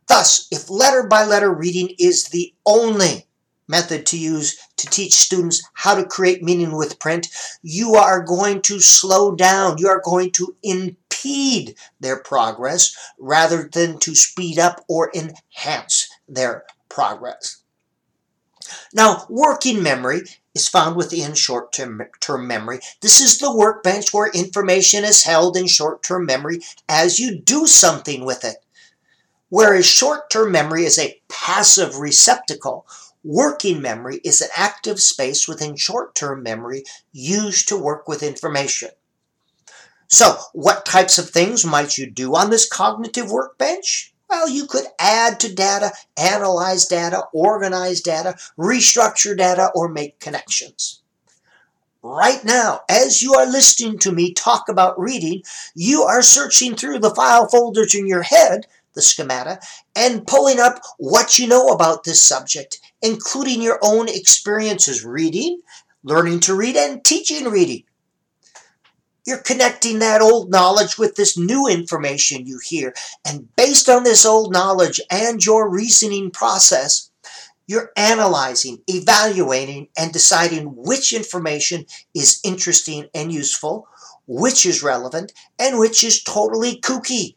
Thus, 0.07 0.47
if 0.51 0.69
letter 0.69 1.01
by 1.01 1.25
letter 1.25 1.51
reading 1.51 1.95
is 1.97 2.25
the 2.25 2.53
only 2.67 3.25
method 3.67 4.05
to 4.05 4.19
use 4.19 4.59
to 4.75 4.85
teach 4.85 5.15
students 5.15 5.67
how 5.73 5.95
to 5.95 6.05
create 6.05 6.43
meaning 6.43 6.77
with 6.77 6.99
print, 6.99 7.29
you 7.63 7.95
are 7.95 8.21
going 8.21 8.61
to 8.61 8.79
slow 8.79 9.33
down. 9.33 9.79
You 9.79 9.87
are 9.87 10.03
going 10.05 10.29
to 10.33 10.55
impede 11.27 11.75
their 11.99 12.19
progress 12.19 12.95
rather 13.19 13.69
than 13.71 13.99
to 13.99 14.15
speed 14.15 14.57
up 14.57 14.83
or 14.87 15.11
enhance 15.13 16.09
their 16.27 16.63
progress. 16.89 17.63
Now, 18.93 19.25
working 19.29 19.81
memory 19.81 20.23
is 20.53 20.67
found 20.67 20.95
within 20.95 21.33
short-term 21.33 22.01
memory. 22.47 22.79
This 23.01 23.21
is 23.21 23.37
the 23.37 23.55
workbench 23.55 24.13
where 24.13 24.31
information 24.31 25.03
is 25.03 25.23
held 25.23 25.55
in 25.55 25.67
short-term 25.67 26.25
memory 26.25 26.61
as 26.89 27.19
you 27.19 27.39
do 27.39 27.67
something 27.67 28.25
with 28.25 28.43
it. 28.43 28.57
Whereas 29.49 29.85
short-term 29.85 30.51
memory 30.51 30.83
is 30.83 30.99
a 30.99 31.21
passive 31.29 31.97
receptacle, 31.99 32.85
working 33.23 33.81
memory 33.81 34.19
is 34.23 34.41
an 34.41 34.49
active 34.55 34.99
space 34.99 35.47
within 35.47 35.77
short-term 35.77 36.43
memory 36.43 36.83
used 37.13 37.69
to 37.69 37.77
work 37.77 38.07
with 38.07 38.23
information. 38.23 38.89
So, 40.07 40.37
what 40.53 40.85
types 40.85 41.17
of 41.17 41.29
things 41.29 41.65
might 41.65 41.97
you 41.97 42.09
do 42.09 42.35
on 42.35 42.49
this 42.49 42.67
cognitive 42.67 43.29
workbench? 43.29 44.13
Well, 44.29 44.49
you 44.49 44.65
could 44.65 44.85
add 44.99 45.39
to 45.41 45.53
data, 45.53 45.91
analyze 46.17 46.85
data, 46.85 47.23
organize 47.33 48.01
data, 48.01 48.35
restructure 48.57 49.37
data, 49.37 49.69
or 49.73 49.89
make 49.89 50.19
connections. 50.19 51.01
Right 52.01 52.43
now, 52.45 52.81
as 52.89 53.21
you 53.21 53.33
are 53.33 53.45
listening 53.45 53.99
to 53.99 54.11
me 54.11 54.33
talk 54.33 54.69
about 54.69 54.99
reading, 54.99 55.43
you 55.75 56.03
are 56.03 56.21
searching 56.21 56.75
through 56.75 56.99
the 56.99 57.13
file 57.13 57.49
folders 57.49 57.95
in 57.95 58.07
your 58.07 58.21
head, 58.21 58.65
the 58.93 59.01
schemata, 59.01 59.59
and 59.95 60.25
pulling 60.25 60.59
up 60.59 60.79
what 60.97 61.37
you 61.37 61.47
know 61.47 61.67
about 61.67 62.03
this 62.03 62.21
subject, 62.21 62.79
including 63.01 63.61
your 63.61 63.79
own 63.81 64.07
experiences 64.07 65.03
reading, 65.03 65.59
learning 66.03 66.39
to 66.41 66.55
read, 66.55 66.77
and 66.77 67.03
teaching 67.03 67.45
reading. 67.49 67.83
You're 69.27 69.39
connecting 69.39 69.99
that 69.99 70.21
old 70.21 70.49
knowledge 70.49 70.97
with 70.97 71.17
this 71.17 71.37
new 71.37 71.67
information 71.67 72.47
you 72.47 72.61
hear. 72.63 72.93
And 73.27 73.53
based 73.57 73.89
on 73.89 74.05
this 74.05 74.25
old 74.25 74.53
knowledge 74.53 75.01
and 75.11 75.45
your 75.45 75.69
reasoning 75.69 76.31
process, 76.31 77.11
you're 77.67 77.91
analyzing, 77.97 78.81
evaluating, 78.87 79.89
and 79.97 80.13
deciding 80.13 80.67
which 80.77 81.11
information 81.11 81.85
is 82.15 82.39
interesting 82.45 83.09
and 83.13 83.29
useful, 83.29 83.89
which 84.27 84.65
is 84.65 84.81
relevant, 84.81 85.33
and 85.59 85.77
which 85.77 86.05
is 86.05 86.23
totally 86.23 86.79
kooky. 86.79 87.35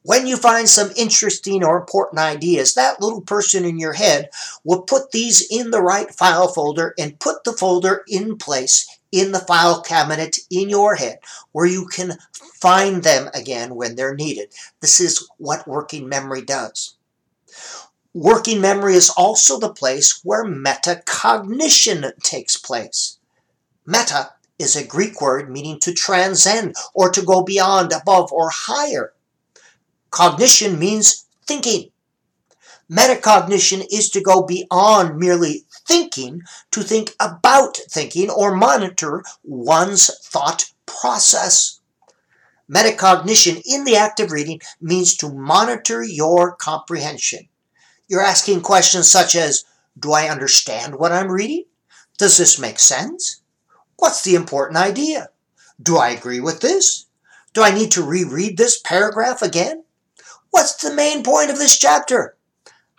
When 0.00 0.26
you 0.26 0.38
find 0.38 0.66
some 0.66 0.92
interesting 0.96 1.62
or 1.62 1.76
important 1.76 2.20
ideas, 2.20 2.72
that 2.72 3.02
little 3.02 3.20
person 3.20 3.66
in 3.66 3.78
your 3.78 3.92
head 3.92 4.30
will 4.64 4.80
put 4.80 5.10
these 5.10 5.46
in 5.50 5.72
the 5.72 5.82
right 5.82 6.10
file 6.10 6.48
folder 6.48 6.94
and 6.98 7.20
put 7.20 7.44
the 7.44 7.52
folder 7.52 8.02
in 8.08 8.38
place 8.38 8.86
in 9.14 9.30
the 9.30 9.38
file 9.38 9.80
cabinet 9.80 10.38
in 10.50 10.68
your 10.68 10.96
head 10.96 11.20
where 11.52 11.66
you 11.66 11.86
can 11.86 12.18
find 12.60 13.04
them 13.04 13.30
again 13.32 13.76
when 13.76 13.94
they're 13.94 14.14
needed. 14.14 14.52
This 14.80 14.98
is 14.98 15.28
what 15.38 15.68
working 15.68 16.08
memory 16.08 16.42
does. 16.42 16.96
Working 18.12 18.60
memory 18.60 18.96
is 18.96 19.10
also 19.10 19.60
the 19.60 19.72
place 19.72 20.20
where 20.24 20.44
metacognition 20.44 22.12
takes 22.22 22.56
place. 22.56 23.18
Meta 23.86 24.30
is 24.58 24.74
a 24.74 24.86
Greek 24.86 25.20
word 25.20 25.48
meaning 25.48 25.78
to 25.80 25.92
transcend 25.92 26.74
or 26.92 27.08
to 27.10 27.22
go 27.22 27.42
beyond, 27.42 27.92
above, 27.92 28.32
or 28.32 28.50
higher. 28.52 29.12
Cognition 30.10 30.78
means 30.78 31.26
thinking. 31.46 31.90
Metacognition 32.90 33.84
is 33.92 34.10
to 34.10 34.20
go 34.20 34.42
beyond 34.42 35.18
merely 35.18 35.66
thinking 35.86 36.42
to 36.70 36.82
think 36.82 37.14
about 37.20 37.76
thinking 37.76 38.30
or 38.30 38.54
monitor 38.54 39.22
one's 39.42 40.10
thought 40.26 40.66
process. 40.86 41.80
Metacognition 42.70 43.60
in 43.66 43.84
the 43.84 43.96
act 43.96 44.20
of 44.20 44.32
reading 44.32 44.60
means 44.80 45.16
to 45.16 45.28
monitor 45.28 46.02
your 46.02 46.56
comprehension. 46.56 47.48
You're 48.08 48.22
asking 48.22 48.62
questions 48.62 49.10
such 49.10 49.34
as, 49.34 49.64
do 49.98 50.12
I 50.12 50.28
understand 50.28 50.96
what 50.96 51.12
I'm 51.12 51.30
reading? 51.30 51.64
Does 52.18 52.38
this 52.38 52.58
make 52.58 52.78
sense? 52.78 53.40
What's 53.96 54.22
the 54.22 54.34
important 54.34 54.78
idea? 54.78 55.28
Do 55.82 55.96
I 55.96 56.10
agree 56.10 56.40
with 56.40 56.60
this? 56.60 57.06
Do 57.52 57.62
I 57.62 57.70
need 57.70 57.92
to 57.92 58.02
reread 58.02 58.56
this 58.56 58.80
paragraph 58.80 59.42
again? 59.42 59.84
What's 60.50 60.76
the 60.76 60.94
main 60.94 61.22
point 61.22 61.50
of 61.50 61.58
this 61.58 61.78
chapter? 61.78 62.36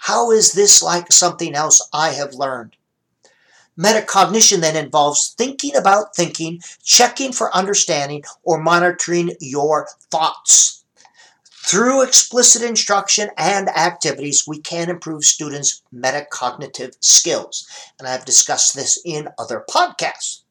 How 0.05 0.29
is 0.29 0.51
this 0.51 0.83
like 0.83 1.12
something 1.12 1.55
else 1.55 1.81
I 1.91 2.09
have 2.12 2.35
learned? 2.35 2.75
Metacognition 3.75 4.59
then 4.59 4.75
involves 4.75 5.33
thinking 5.35 5.75
about 5.75 6.15
thinking, 6.15 6.62
checking 6.83 7.31
for 7.31 7.55
understanding, 7.55 8.24
or 8.43 8.62
monitoring 8.62 9.31
your 9.39 9.88
thoughts. 10.12 10.83
Through 11.50 12.03
explicit 12.03 12.62
instruction 12.62 13.31
and 13.35 13.67
activities, 13.69 14.43
we 14.45 14.59
can 14.59 14.91
improve 14.91 15.24
students' 15.24 15.81
metacognitive 15.91 16.93
skills. 17.00 17.67
And 17.97 18.07
I've 18.07 18.25
discussed 18.25 18.75
this 18.75 19.01
in 19.03 19.29
other 19.39 19.65
podcasts. 19.67 20.41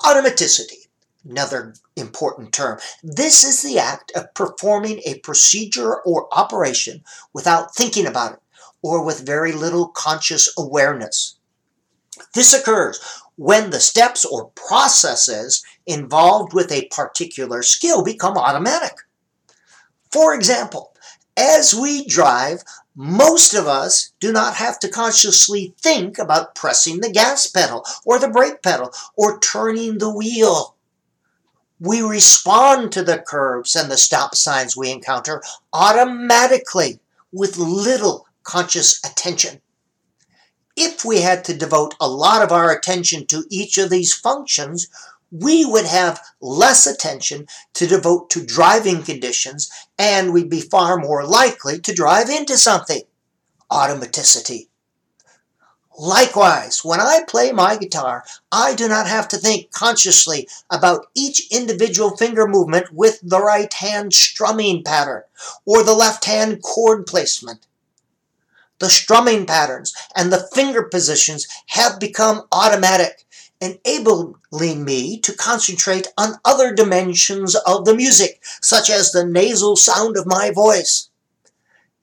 Automaticity, 0.00 0.88
another 1.24 1.74
important 1.94 2.52
term. 2.52 2.80
This 3.04 3.44
is 3.44 3.62
the 3.62 3.78
act 3.78 4.10
of 4.16 4.34
performing 4.34 5.02
a 5.06 5.20
procedure 5.20 6.00
or 6.00 6.26
operation 6.32 7.04
without 7.32 7.76
thinking 7.76 8.04
about 8.04 8.32
it 8.32 8.40
or 8.82 9.04
with 9.04 9.26
very 9.26 9.52
little 9.52 9.88
conscious 9.88 10.52
awareness. 10.56 11.36
This 12.34 12.52
occurs 12.52 13.00
when 13.36 13.70
the 13.70 13.80
steps 13.80 14.24
or 14.24 14.50
processes 14.54 15.64
involved 15.86 16.52
with 16.52 16.72
a 16.72 16.88
particular 16.90 17.62
skill 17.62 18.02
become 18.02 18.36
automatic. 18.36 18.96
For 20.10 20.34
example, 20.34 20.94
as 21.36 21.74
we 21.74 22.04
drive, 22.04 22.64
most 22.96 23.54
of 23.54 23.68
us 23.68 24.12
do 24.18 24.32
not 24.32 24.54
have 24.54 24.80
to 24.80 24.88
consciously 24.88 25.74
think 25.80 26.18
about 26.18 26.56
pressing 26.56 27.00
the 27.00 27.10
gas 27.10 27.46
pedal 27.46 27.84
or 28.04 28.18
the 28.18 28.28
brake 28.28 28.60
pedal 28.62 28.92
or 29.16 29.38
turning 29.38 29.98
the 29.98 30.12
wheel. 30.12 30.74
We 31.78 32.02
respond 32.02 32.90
to 32.92 33.04
the 33.04 33.18
curves 33.18 33.76
and 33.76 33.88
the 33.88 33.96
stop 33.96 34.34
signs 34.34 34.76
we 34.76 34.90
encounter 34.90 35.40
automatically 35.72 36.98
with 37.30 37.56
little 37.56 38.26
conscious 38.48 38.98
attention. 39.04 39.60
If 40.74 41.04
we 41.04 41.20
had 41.20 41.44
to 41.44 41.54
devote 41.54 41.94
a 42.00 42.08
lot 42.08 42.42
of 42.42 42.50
our 42.50 42.72
attention 42.72 43.26
to 43.26 43.44
each 43.50 43.76
of 43.76 43.90
these 43.90 44.14
functions, 44.14 44.88
we 45.30 45.66
would 45.66 45.84
have 45.84 46.22
less 46.40 46.86
attention 46.86 47.46
to 47.74 47.86
devote 47.86 48.30
to 48.30 48.46
driving 48.46 49.02
conditions 49.02 49.70
and 49.98 50.32
we'd 50.32 50.48
be 50.48 50.62
far 50.62 50.96
more 50.96 51.26
likely 51.26 51.78
to 51.80 51.94
drive 51.94 52.30
into 52.30 52.56
something. 52.56 53.02
Automaticity. 53.70 54.68
Likewise, 55.98 56.82
when 56.82 57.00
I 57.00 57.24
play 57.28 57.52
my 57.52 57.76
guitar, 57.76 58.24
I 58.50 58.74
do 58.74 58.88
not 58.88 59.08
have 59.08 59.28
to 59.28 59.36
think 59.36 59.72
consciously 59.72 60.48
about 60.70 61.08
each 61.14 61.52
individual 61.52 62.16
finger 62.16 62.48
movement 62.48 62.94
with 62.94 63.20
the 63.22 63.42
right 63.42 63.74
hand 63.74 64.14
strumming 64.14 64.84
pattern 64.84 65.24
or 65.66 65.82
the 65.82 65.92
left 65.92 66.24
hand 66.24 66.62
chord 66.62 67.04
placement 67.04 67.66
the 68.78 68.88
strumming 68.88 69.46
patterns, 69.46 69.94
and 70.14 70.32
the 70.32 70.48
finger 70.54 70.82
positions 70.82 71.46
have 71.68 71.98
become 71.98 72.42
automatic, 72.52 73.24
enabling 73.60 74.84
me 74.84 75.18
to 75.20 75.34
concentrate 75.34 76.06
on 76.16 76.38
other 76.44 76.72
dimensions 76.72 77.54
of 77.54 77.84
the 77.84 77.94
music, 77.94 78.40
such 78.60 78.88
as 78.88 79.10
the 79.10 79.24
nasal 79.24 79.76
sound 79.76 80.16
of 80.16 80.26
my 80.26 80.50
voice. 80.50 81.08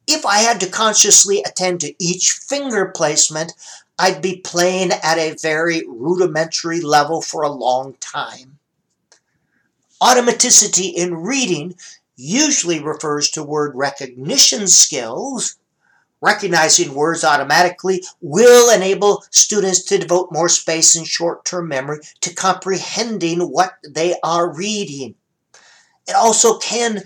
If 0.08 0.26
I 0.26 0.40
had 0.40 0.60
to 0.60 0.70
consciously 0.70 1.42
attend 1.46 1.82
to 1.82 1.96
each 1.98 2.32
finger 2.32 2.92
placement, 2.94 3.54
I'd 3.98 4.22
be 4.22 4.38
playing 4.38 4.92
at 4.92 5.18
a 5.18 5.36
very 5.42 5.84
rudimentary 5.88 6.82
level 6.82 7.22
for 7.22 7.44
a 7.44 7.50
long 7.50 7.96
time. 8.02 8.60
Automaticity 10.02 10.94
in 10.94 11.16
reading 11.16 11.76
usually 12.18 12.80
refers 12.80 13.30
to 13.32 13.44
word 13.44 13.72
recognition 13.76 14.68
skills, 14.68 15.56
Recognizing 16.26 16.96
words 16.96 17.24
automatically 17.24 18.04
will 18.20 18.74
enable 18.74 19.24
students 19.30 19.84
to 19.84 20.00
devote 20.00 20.30
more 20.32 20.50
space 20.50 20.96
in 20.96 21.04
short-term 21.04 21.68
memory 21.68 22.00
to 22.22 22.34
comprehending 22.34 23.42
what 23.42 23.76
they 23.88 24.16
are 24.24 24.52
reading. 24.52 25.14
It 26.08 26.16
also 26.16 26.58
can 26.58 27.04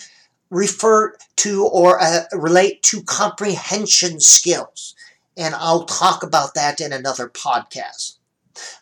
refer 0.49 1.17
to 1.35 1.65
or 1.65 2.01
uh, 2.01 2.27
relate 2.31 2.81
to 2.83 3.03
comprehension 3.03 4.21
skills. 4.21 4.95
And 5.35 5.53
I'll 5.53 5.83
talk 5.83 6.23
about 6.23 6.53
that 6.53 6.79
in 6.79 6.93
another 6.93 7.27
podcast. 7.27 8.19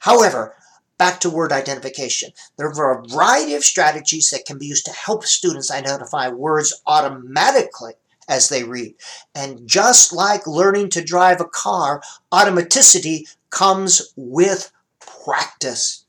However, 0.01 0.53
back 0.99 1.19
to 1.21 1.31
word 1.31 1.51
identification. 1.51 2.29
There 2.57 2.67
are 2.67 3.01
a 3.01 3.07
variety 3.07 3.55
of 3.55 3.63
strategies 3.63 4.29
that 4.29 4.45
can 4.45 4.59
be 4.59 4.67
used 4.67 4.85
to 4.85 4.91
help 4.91 5.25
students 5.25 5.71
identify 5.71 6.29
words 6.29 6.79
automatically 6.85 7.93
as 8.27 8.49
they 8.49 8.63
read. 8.63 8.95
And 9.35 9.67
just 9.67 10.13
like 10.13 10.47
learning 10.47 10.89
to 10.91 11.03
drive 11.03 11.41
a 11.41 11.45
car, 11.45 12.01
automaticity 12.31 13.23
comes 13.49 14.13
with 14.15 14.71
practice. 14.99 16.05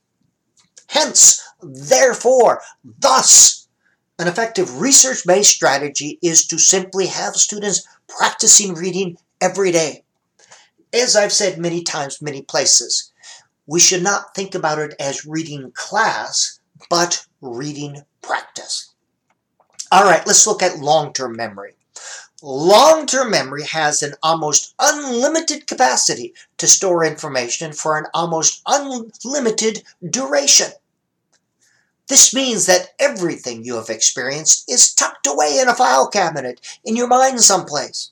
Hence, 0.87 1.47
therefore, 1.61 2.61
thus, 2.83 3.67
an 4.17 4.27
effective 4.27 4.81
research-based 4.81 5.49
strategy 5.49 6.19
is 6.21 6.45
to 6.47 6.57
simply 6.57 7.07
have 7.07 7.35
students 7.35 7.87
practicing 8.07 8.73
reading 8.73 9.17
every 9.39 9.71
day. 9.71 10.03
As 10.91 11.15
I've 11.15 11.31
said 11.31 11.59
many 11.59 11.83
times, 11.83 12.21
many 12.21 12.41
places, 12.41 13.13
we 13.67 13.79
should 13.79 14.01
not 14.01 14.33
think 14.33 14.55
about 14.55 14.79
it 14.79 14.95
as 14.99 15.25
reading 15.25 15.71
class, 15.75 16.59
but 16.89 17.25
reading 17.39 18.01
practice. 18.21 18.93
All 19.91 20.03
right, 20.03 20.25
let's 20.25 20.47
look 20.47 20.63
at 20.63 20.79
long-term 20.79 21.35
memory. 21.35 21.75
Long-term 22.41 23.31
memory 23.31 23.65
has 23.65 24.01
an 24.01 24.13
almost 24.23 24.73
unlimited 24.79 25.67
capacity 25.67 26.33
to 26.57 26.67
store 26.67 27.03
information 27.03 27.73
for 27.73 27.97
an 27.97 28.05
almost 28.13 28.61
unlimited 28.65 29.83
duration. 30.09 30.71
This 32.07 32.33
means 32.33 32.65
that 32.65 32.89
everything 32.97 33.63
you 33.63 33.75
have 33.75 33.89
experienced 33.89 34.69
is 34.69 34.93
tucked 34.93 35.27
away 35.27 35.59
in 35.61 35.67
a 35.67 35.75
file 35.75 36.07
cabinet 36.07 36.59
in 36.83 36.95
your 36.95 37.07
mind 37.07 37.41
someplace. 37.41 38.11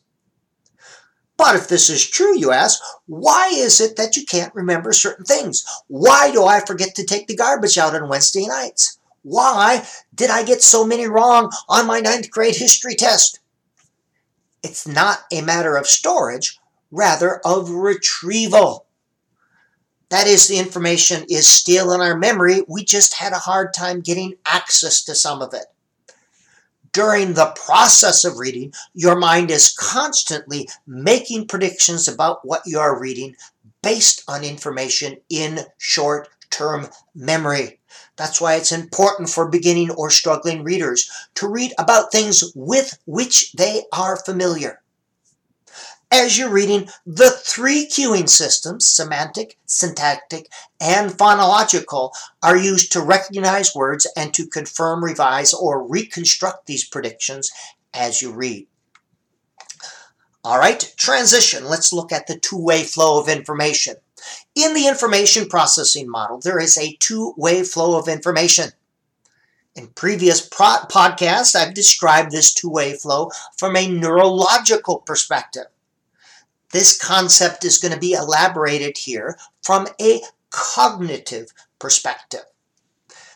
But 1.37 1.55
if 1.55 1.67
this 1.67 1.89
is 1.89 2.07
true, 2.07 2.37
you 2.37 2.51
ask, 2.51 2.81
why 3.05 3.49
is 3.53 3.79
it 3.79 3.95
that 3.95 4.17
you 4.17 4.25
can't 4.25 4.53
remember 4.53 4.91
certain 4.91 5.23
things? 5.23 5.65
Why 5.87 6.31
do 6.31 6.45
I 6.45 6.59
forget 6.59 6.95
to 6.95 7.05
take 7.05 7.27
the 7.27 7.35
garbage 7.35 7.77
out 7.77 7.95
on 7.95 8.09
Wednesday 8.09 8.45
nights? 8.45 8.97
Why 9.23 9.87
did 10.13 10.29
I 10.31 10.43
get 10.43 10.61
so 10.61 10.85
many 10.85 11.07
wrong 11.07 11.51
on 11.69 11.87
my 11.87 11.99
ninth 11.99 12.29
grade 12.31 12.55
history 12.55 12.95
test? 12.95 13.39
It's 14.63 14.87
not 14.87 15.19
a 15.31 15.41
matter 15.41 15.75
of 15.75 15.87
storage, 15.87 16.59
rather 16.91 17.39
of 17.45 17.69
retrieval. 17.69 18.85
That 20.09 20.27
is, 20.27 20.47
the 20.47 20.57
information 20.57 21.25
is 21.29 21.47
still 21.47 21.91
in 21.91 22.01
our 22.01 22.17
memory. 22.17 22.61
We 22.67 22.83
just 22.83 23.15
had 23.15 23.33
a 23.33 23.39
hard 23.39 23.73
time 23.73 24.01
getting 24.01 24.35
access 24.45 25.03
to 25.05 25.15
some 25.15 25.41
of 25.41 25.53
it. 25.53 25.65
During 26.93 27.33
the 27.33 27.53
process 27.65 28.23
of 28.23 28.39
reading, 28.39 28.73
your 28.93 29.17
mind 29.17 29.51
is 29.51 29.75
constantly 29.77 30.69
making 30.87 31.47
predictions 31.47 32.07
about 32.07 32.39
what 32.43 32.63
you 32.65 32.79
are 32.79 32.99
reading 32.99 33.35
based 33.83 34.23
on 34.27 34.43
information 34.43 35.17
in 35.29 35.59
short 35.77 36.29
term 36.49 36.87
memory. 37.15 37.79
That's 38.15 38.41
why 38.41 38.55
it's 38.55 38.71
important 38.71 39.29
for 39.29 39.47
beginning 39.47 39.91
or 39.91 40.09
struggling 40.09 40.63
readers 40.63 41.09
to 41.35 41.47
read 41.47 41.73
about 41.77 42.11
things 42.11 42.51
with 42.55 42.97
which 43.05 43.51
they 43.53 43.83
are 43.91 44.17
familiar 44.17 44.81
as 46.11 46.37
you're 46.37 46.49
reading 46.49 46.87
the 47.05 47.29
three 47.29 47.85
cueing 47.85 48.29
systems, 48.29 48.87
semantic, 48.87 49.57
syntactic, 49.65 50.49
and 50.79 51.11
phonological, 51.11 52.11
are 52.41 52.57
used 52.57 52.91
to 52.93 53.01
recognize 53.01 53.75
words 53.75 54.07
and 54.15 54.33
to 54.33 54.47
confirm, 54.47 55.03
revise, 55.03 55.53
or 55.53 55.85
reconstruct 55.85 56.65
these 56.65 56.87
predictions 56.87 57.51
as 57.93 58.21
you 58.21 58.31
read. 58.31 58.67
All 60.43 60.59
right, 60.59 60.93
transition. 60.97 61.65
Let's 61.65 61.91
look 61.91 62.11
at 62.11 62.27
the 62.27 62.39
two-way 62.39 62.83
flow 62.83 63.19
of 63.19 63.27
information. 63.27 63.95
In 64.55 64.73
the 64.73 64.87
information 64.87 65.47
processing 65.47 66.09
model, 66.09 66.39
there 66.39 66.59
is 66.59 66.77
a 66.77 66.97
two-way 66.99 67.63
flow 67.63 67.97
of 67.99 68.07
information. 68.07 68.71
In 69.75 69.87
previous 69.87 70.49
podcasts, 70.49 71.55
I've 71.55 71.75
described 71.75 72.31
this 72.31 72.53
two-way 72.53 72.93
flow 72.95 73.29
from 73.57 73.75
a 73.75 73.87
neurological 73.87 74.99
perspective. 74.99 75.67
This 76.71 76.97
concept 76.97 77.63
is 77.63 77.77
going 77.77 77.93
to 77.93 77.99
be 77.99 78.13
elaborated 78.13 78.97
here 78.97 79.37
from 79.61 79.87
a 80.01 80.21
cognitive 80.49 81.53
perspective. 81.77 82.45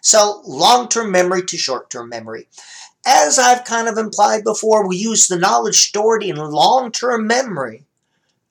So 0.01 0.41
long-term 0.45 1.11
memory 1.11 1.45
to 1.45 1.57
short-term 1.57 2.09
memory. 2.09 2.47
As 3.05 3.37
I've 3.37 3.63
kind 3.63 3.87
of 3.87 3.97
implied 3.97 4.43
before, 4.43 4.87
we 4.87 4.97
use 4.97 5.27
the 5.27 5.37
knowledge 5.37 5.79
stored 5.79 6.23
in 6.23 6.35
long-term 6.35 7.27
memory 7.27 7.85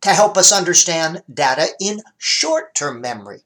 to 0.02 0.10
help 0.10 0.36
us 0.36 0.52
understand 0.52 1.22
data 1.32 1.68
in 1.80 2.00
short-term 2.18 3.00
memory. 3.00 3.42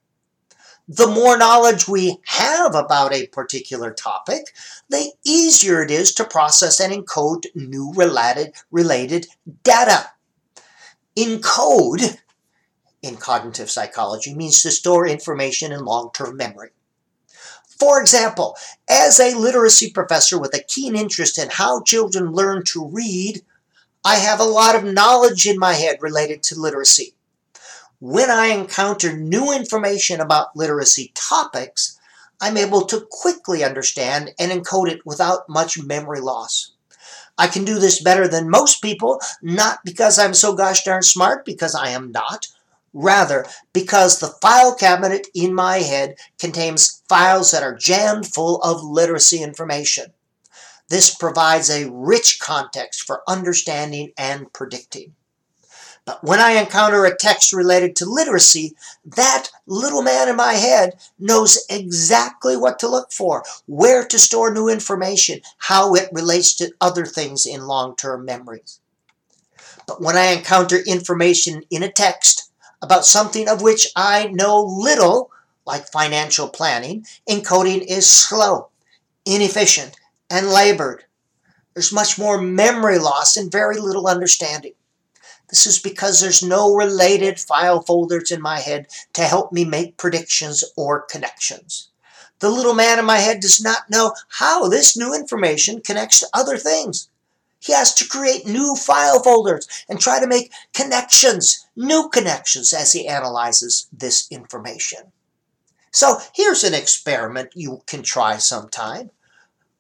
The 0.86 1.06
more 1.06 1.38
knowledge 1.38 1.88
we 1.88 2.18
have 2.26 2.74
about 2.74 3.14
a 3.14 3.26
particular 3.28 3.92
topic, 3.92 4.54
the 4.90 5.12
easier 5.24 5.82
it 5.82 5.90
is 5.90 6.12
to 6.14 6.24
process 6.24 6.78
and 6.78 6.92
encode 6.92 7.46
new 7.54 7.92
related, 7.94 8.54
related 8.70 9.26
data. 9.62 10.10
Encode 11.16 12.18
in 13.02 13.16
cognitive 13.16 13.70
psychology 13.70 14.34
means 14.34 14.62
to 14.62 14.70
store 14.70 15.06
information 15.06 15.72
in 15.72 15.84
long-term 15.84 16.36
memory. 16.36 16.70
For 17.78 18.00
example, 18.00 18.56
as 18.88 19.18
a 19.18 19.36
literacy 19.36 19.90
professor 19.90 20.38
with 20.38 20.54
a 20.54 20.62
keen 20.62 20.94
interest 20.96 21.38
in 21.38 21.48
how 21.50 21.82
children 21.82 22.32
learn 22.32 22.62
to 22.64 22.86
read, 22.86 23.42
I 24.06 24.16
have 24.16 24.38
a 24.38 24.44
lot 24.44 24.76
of 24.76 24.84
knowledge 24.84 25.46
in 25.46 25.58
my 25.58 25.72
head 25.72 25.96
related 26.02 26.42
to 26.44 26.60
literacy. 26.60 27.14
When 28.00 28.30
I 28.30 28.48
encounter 28.48 29.16
new 29.16 29.50
information 29.50 30.20
about 30.20 30.54
literacy 30.54 31.12
topics, 31.14 31.98
I'm 32.38 32.58
able 32.58 32.82
to 32.82 33.06
quickly 33.10 33.64
understand 33.64 34.32
and 34.38 34.52
encode 34.52 34.90
it 34.90 35.06
without 35.06 35.48
much 35.48 35.82
memory 35.82 36.20
loss. 36.20 36.72
I 37.38 37.46
can 37.46 37.64
do 37.64 37.78
this 37.78 38.02
better 38.02 38.28
than 38.28 38.50
most 38.50 38.82
people, 38.82 39.22
not 39.40 39.78
because 39.86 40.18
I'm 40.18 40.34
so 40.34 40.54
gosh 40.54 40.84
darn 40.84 41.02
smart, 41.02 41.46
because 41.46 41.74
I 41.74 41.88
am 41.88 42.12
not. 42.12 42.48
Rather, 42.92 43.46
because 43.72 44.20
the 44.20 44.34
file 44.42 44.74
cabinet 44.74 45.28
in 45.34 45.54
my 45.54 45.78
head 45.78 46.16
contains 46.38 47.02
files 47.08 47.52
that 47.52 47.62
are 47.62 47.74
jammed 47.74 48.26
full 48.26 48.60
of 48.60 48.84
literacy 48.84 49.42
information. 49.42 50.12
This 50.88 51.14
provides 51.14 51.70
a 51.70 51.90
rich 51.90 52.38
context 52.40 53.02
for 53.02 53.22
understanding 53.26 54.12
and 54.18 54.52
predicting. 54.52 55.14
But 56.04 56.22
when 56.22 56.38
I 56.38 56.52
encounter 56.52 57.06
a 57.06 57.16
text 57.16 57.52
related 57.52 57.96
to 57.96 58.04
literacy, 58.04 58.76
that 59.06 59.48
little 59.66 60.02
man 60.02 60.28
in 60.28 60.36
my 60.36 60.52
head 60.54 61.00
knows 61.18 61.64
exactly 61.70 62.58
what 62.58 62.78
to 62.80 62.88
look 62.88 63.10
for, 63.10 63.42
where 63.66 64.04
to 64.06 64.18
store 64.18 64.52
new 64.52 64.68
information, 64.68 65.40
how 65.56 65.94
it 65.94 66.10
relates 66.12 66.54
to 66.56 66.74
other 66.80 67.06
things 67.06 67.46
in 67.46 67.66
long-term 67.66 68.26
memories. 68.26 68.80
But 69.86 70.02
when 70.02 70.16
I 70.16 70.26
encounter 70.26 70.76
information 70.76 71.62
in 71.70 71.82
a 71.82 71.92
text 71.92 72.50
about 72.82 73.06
something 73.06 73.48
of 73.48 73.62
which 73.62 73.88
I 73.96 74.26
know 74.26 74.62
little, 74.62 75.30
like 75.66 75.90
financial 75.90 76.48
planning, 76.48 77.06
encoding 77.26 77.82
is 77.88 78.08
slow, 78.08 78.68
inefficient, 79.24 79.96
and 80.34 80.48
labored. 80.48 81.04
There's 81.74 81.92
much 81.92 82.18
more 82.18 82.40
memory 82.40 82.98
loss 82.98 83.36
and 83.36 83.52
very 83.52 83.78
little 83.78 84.08
understanding. 84.08 84.72
This 85.48 85.64
is 85.64 85.78
because 85.78 86.20
there's 86.20 86.42
no 86.42 86.74
related 86.74 87.38
file 87.38 87.82
folders 87.82 88.32
in 88.32 88.42
my 88.42 88.58
head 88.58 88.88
to 89.12 89.22
help 89.22 89.52
me 89.52 89.64
make 89.64 89.96
predictions 89.96 90.64
or 90.76 91.02
connections. 91.02 91.90
The 92.40 92.50
little 92.50 92.74
man 92.74 92.98
in 92.98 93.04
my 93.04 93.18
head 93.18 93.38
does 93.38 93.62
not 93.62 93.88
know 93.90 94.12
how 94.28 94.68
this 94.68 94.96
new 94.96 95.14
information 95.14 95.80
connects 95.80 96.18
to 96.20 96.28
other 96.34 96.56
things. 96.56 97.08
He 97.60 97.72
has 97.72 97.94
to 97.94 98.08
create 98.08 98.44
new 98.44 98.74
file 98.74 99.22
folders 99.22 99.68
and 99.88 100.00
try 100.00 100.18
to 100.18 100.26
make 100.26 100.52
connections, 100.72 101.64
new 101.76 102.08
connections, 102.08 102.72
as 102.72 102.92
he 102.92 103.06
analyzes 103.06 103.86
this 103.92 104.26
information. 104.32 105.12
So 105.92 106.18
here's 106.34 106.64
an 106.64 106.74
experiment 106.74 107.50
you 107.54 107.82
can 107.86 108.02
try 108.02 108.38
sometime. 108.38 109.12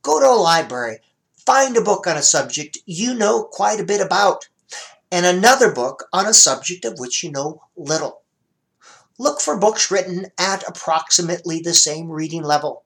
Go 0.04 0.20
to 0.20 0.26
a 0.26 0.36
library, 0.36 0.98
find 1.46 1.78
a 1.78 1.80
book 1.80 2.06
on 2.06 2.18
a 2.18 2.22
subject 2.22 2.76
you 2.84 3.14
know 3.14 3.44
quite 3.44 3.80
a 3.80 3.84
bit 3.84 4.02
about 4.02 4.48
and 5.10 5.24
another 5.24 5.72
book 5.72 6.04
on 6.12 6.26
a 6.26 6.34
subject 6.34 6.84
of 6.84 6.98
which 6.98 7.24
you 7.24 7.30
know 7.30 7.62
little. 7.74 8.20
Look 9.18 9.40
for 9.40 9.56
books 9.56 9.90
written 9.90 10.26
at 10.36 10.62
approximately 10.68 11.58
the 11.58 11.72
same 11.72 12.10
reading 12.10 12.42
level. 12.42 12.84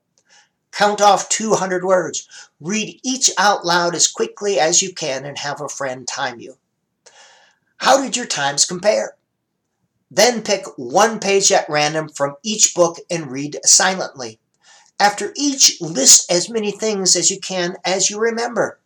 Count 0.70 1.00
off 1.00 1.28
200 1.28 1.84
words. 1.84 2.28
Read 2.60 3.00
each 3.02 3.32
out 3.36 3.66
loud 3.66 3.96
as 3.96 4.06
quickly 4.06 4.60
as 4.60 4.80
you 4.80 4.94
can 4.94 5.24
and 5.24 5.38
have 5.38 5.60
a 5.60 5.68
friend 5.68 6.06
time 6.06 6.38
you. 6.38 6.56
How 7.78 8.00
did 8.00 8.16
your 8.16 8.26
times 8.26 8.64
compare? 8.64 9.16
Then 10.08 10.42
pick 10.42 10.66
one 10.76 11.18
page 11.18 11.50
at 11.50 11.68
random 11.68 12.10
from 12.10 12.36
each 12.44 12.76
book 12.76 12.98
and 13.10 13.32
read 13.32 13.58
silently. 13.64 14.38
After 15.00 15.32
each, 15.36 15.80
list 15.80 16.30
as 16.30 16.50
many 16.50 16.72
things 16.72 17.14
as 17.14 17.30
you 17.30 17.38
can 17.38 17.76
as 17.84 18.10
you 18.10 18.18
remember. 18.18 18.80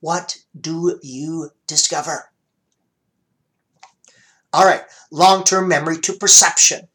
What 0.00 0.38
do 0.58 0.98
you 1.02 1.50
discover? 1.66 2.30
All 4.52 4.66
right, 4.66 4.82
long-term 5.10 5.68
memory 5.68 5.98
to 6.00 6.12
perception. 6.12 6.88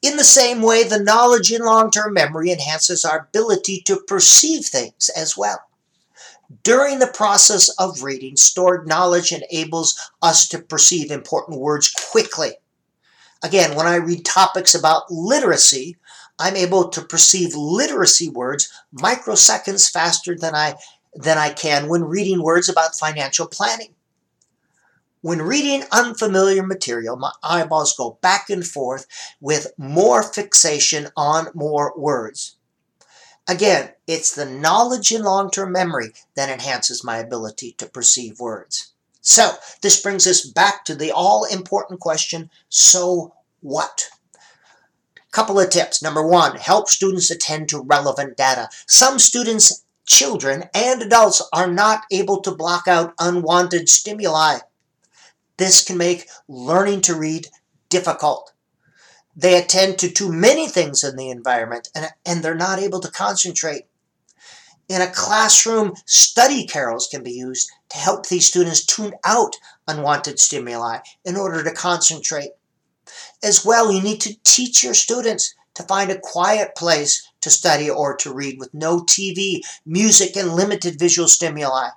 In 0.00 0.16
the 0.16 0.24
same 0.24 0.62
way, 0.62 0.84
the 0.84 1.02
knowledge 1.02 1.52
in 1.52 1.64
long-term 1.64 2.14
memory 2.14 2.50
enhances 2.50 3.04
our 3.04 3.28
ability 3.28 3.82
to 3.82 4.00
perceive 4.06 4.64
things 4.66 5.10
as 5.16 5.36
well. 5.36 5.60
During 6.62 6.98
the 6.98 7.06
process 7.06 7.68
of 7.70 8.02
reading, 8.02 8.36
stored 8.36 8.86
knowledge 8.86 9.32
enables 9.32 9.98
us 10.20 10.48
to 10.48 10.58
perceive 10.58 11.10
important 11.10 11.60
words 11.60 11.90
quickly. 11.90 12.52
Again, 13.42 13.74
when 13.74 13.86
I 13.86 13.96
read 13.96 14.24
topics 14.24 14.74
about 14.74 15.10
literacy, 15.10 15.96
I'm 16.42 16.56
able 16.56 16.88
to 16.88 17.02
perceive 17.02 17.54
literacy 17.54 18.28
words 18.28 18.68
microseconds 18.92 19.88
faster 19.88 20.34
than 20.36 20.56
I, 20.56 20.74
than 21.14 21.38
I 21.38 21.50
can 21.50 21.88
when 21.88 22.02
reading 22.02 22.42
words 22.42 22.68
about 22.68 22.98
financial 22.98 23.46
planning. 23.46 23.94
When 25.20 25.40
reading 25.40 25.84
unfamiliar 25.92 26.66
material, 26.66 27.14
my 27.14 27.30
eyeballs 27.44 27.94
go 27.96 28.18
back 28.22 28.50
and 28.50 28.66
forth 28.66 29.06
with 29.40 29.72
more 29.78 30.24
fixation 30.24 31.10
on 31.16 31.46
more 31.54 31.94
words. 31.96 32.56
Again, 33.46 33.90
it's 34.08 34.34
the 34.34 34.44
knowledge 34.44 35.12
in 35.12 35.22
long-term 35.22 35.70
memory 35.70 36.12
that 36.34 36.50
enhances 36.50 37.04
my 37.04 37.18
ability 37.18 37.76
to 37.78 37.86
perceive 37.86 38.40
words. 38.40 38.92
So, 39.20 39.52
this 39.80 40.02
brings 40.02 40.26
us 40.26 40.44
back 40.44 40.84
to 40.86 40.96
the 40.96 41.12
all-important 41.12 42.00
question, 42.00 42.50
so 42.68 43.32
what? 43.60 44.08
Couple 45.32 45.58
of 45.58 45.70
tips. 45.70 46.02
Number 46.02 46.24
one, 46.24 46.56
help 46.56 46.88
students 46.88 47.30
attend 47.30 47.70
to 47.70 47.80
relevant 47.80 48.36
data. 48.36 48.68
Some 48.86 49.18
students, 49.18 49.82
children, 50.06 50.64
and 50.74 51.00
adults 51.00 51.42
are 51.54 51.72
not 51.72 52.02
able 52.12 52.42
to 52.42 52.54
block 52.54 52.86
out 52.86 53.14
unwanted 53.18 53.88
stimuli. 53.88 54.58
This 55.56 55.82
can 55.82 55.96
make 55.96 56.28
learning 56.48 57.00
to 57.02 57.14
read 57.14 57.48
difficult. 57.88 58.52
They 59.34 59.56
attend 59.56 59.98
to 59.98 60.10
too 60.10 60.30
many 60.30 60.68
things 60.68 61.02
in 61.02 61.16
the 61.16 61.30
environment 61.30 61.88
and, 61.94 62.10
and 62.26 62.42
they're 62.42 62.54
not 62.54 62.78
able 62.78 63.00
to 63.00 63.10
concentrate. 63.10 63.86
In 64.88 65.00
a 65.00 65.10
classroom, 65.10 65.94
study 66.04 66.66
carrels 66.66 67.08
can 67.10 67.22
be 67.22 67.32
used 67.32 67.70
to 67.88 67.96
help 67.96 68.26
these 68.26 68.46
students 68.46 68.84
tune 68.84 69.14
out 69.24 69.56
unwanted 69.88 70.38
stimuli 70.38 70.98
in 71.24 71.36
order 71.36 71.64
to 71.64 71.72
concentrate. 71.72 72.50
As 73.42 73.64
well, 73.64 73.92
you 73.92 74.02
need 74.02 74.20
to 74.22 74.36
teach 74.44 74.82
your 74.82 74.94
students 74.94 75.54
to 75.74 75.82
find 75.82 76.10
a 76.10 76.20
quiet 76.20 76.74
place 76.76 77.26
to 77.40 77.50
study 77.50 77.88
or 77.88 78.16
to 78.16 78.32
read 78.32 78.58
with 78.58 78.72
no 78.72 79.00
TV, 79.00 79.60
music, 79.84 80.36
and 80.36 80.54
limited 80.54 80.98
visual 80.98 81.28
stimuli. 81.28 81.88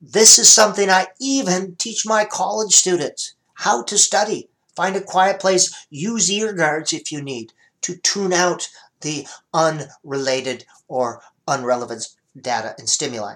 This 0.00 0.38
is 0.38 0.48
something 0.48 0.88
I 0.88 1.08
even 1.20 1.76
teach 1.76 2.06
my 2.06 2.24
college 2.24 2.74
students 2.74 3.34
how 3.54 3.82
to 3.84 3.98
study. 3.98 4.48
Find 4.74 4.96
a 4.96 5.02
quiet 5.02 5.40
place, 5.40 5.86
use 5.90 6.30
ear 6.30 6.54
guards 6.54 6.92
if 6.92 7.12
you 7.12 7.20
need 7.20 7.52
to 7.82 7.96
tune 7.96 8.32
out 8.32 8.70
the 9.02 9.26
unrelated 9.52 10.64
or 10.88 11.22
unrelevant 11.46 12.08
data 12.40 12.74
and 12.78 12.88
stimuli. 12.88 13.34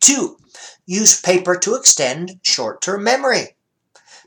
Two, 0.00 0.38
use 0.86 1.20
paper 1.20 1.56
to 1.58 1.76
extend 1.76 2.40
short-term 2.42 3.04
memory. 3.04 3.53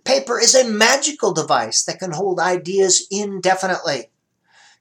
Paper 0.03 0.39
is 0.39 0.55
a 0.55 0.69
magical 0.69 1.33
device 1.33 1.83
that 1.83 1.99
can 1.99 2.11
hold 2.11 2.39
ideas 2.39 3.07
indefinitely. 3.11 4.09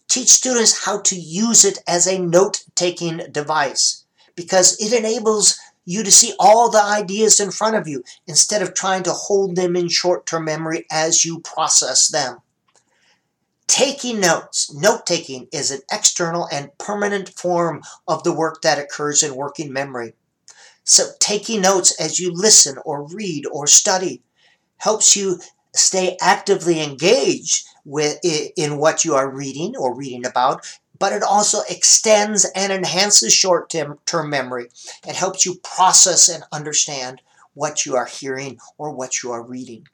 Teach 0.08 0.28
students 0.28 0.84
how 0.84 1.00
to 1.00 1.16
use 1.16 1.64
it 1.64 1.78
as 1.86 2.06
a 2.06 2.18
note-taking 2.18 3.22
device 3.32 4.04
because 4.36 4.80
it 4.80 4.92
enables 4.92 5.58
you 5.84 6.02
to 6.02 6.10
see 6.10 6.34
all 6.38 6.70
the 6.70 6.82
ideas 6.82 7.40
in 7.40 7.50
front 7.50 7.76
of 7.76 7.88
you 7.88 8.04
instead 8.26 8.62
of 8.62 8.74
trying 8.74 9.02
to 9.04 9.12
hold 9.12 9.56
them 9.56 9.76
in 9.76 9.88
short-term 9.88 10.44
memory 10.44 10.84
as 10.90 11.24
you 11.24 11.40
process 11.40 12.08
them. 12.08 12.38
Taking 13.66 14.20
notes, 14.20 14.72
note-taking 14.72 15.48
is 15.52 15.70
an 15.70 15.80
external 15.90 16.48
and 16.52 16.76
permanent 16.78 17.30
form 17.30 17.82
of 18.06 18.22
the 18.22 18.32
work 18.32 18.62
that 18.62 18.78
occurs 18.78 19.22
in 19.22 19.34
working 19.34 19.72
memory. 19.72 20.14
So 20.84 21.08
taking 21.18 21.62
notes 21.62 22.00
as 22.00 22.20
you 22.20 22.32
listen 22.32 22.78
or 22.84 23.08
read 23.08 23.44
or 23.50 23.66
study 23.66 24.22
helps 24.78 25.16
you 25.16 25.40
stay 25.74 26.16
actively 26.20 26.82
engaged 26.82 27.66
with 27.84 28.18
in 28.22 28.78
what 28.78 29.04
you 29.04 29.14
are 29.14 29.30
reading 29.30 29.74
or 29.76 29.94
reading 29.94 30.26
about 30.26 30.66
but 30.98 31.12
it 31.12 31.22
also 31.22 31.60
extends 31.68 32.46
and 32.54 32.72
enhances 32.72 33.32
short-term 33.32 34.30
memory. 34.30 34.68
It 35.06 35.16
helps 35.16 35.44
you 35.44 35.56
process 35.62 36.28
and 36.28 36.44
understand 36.52 37.20
what 37.54 37.86
you 37.86 37.96
are 37.96 38.06
hearing 38.06 38.58
or 38.78 38.92
what 38.92 39.22
you 39.22 39.32
are 39.32 39.42
reading. 39.42 39.88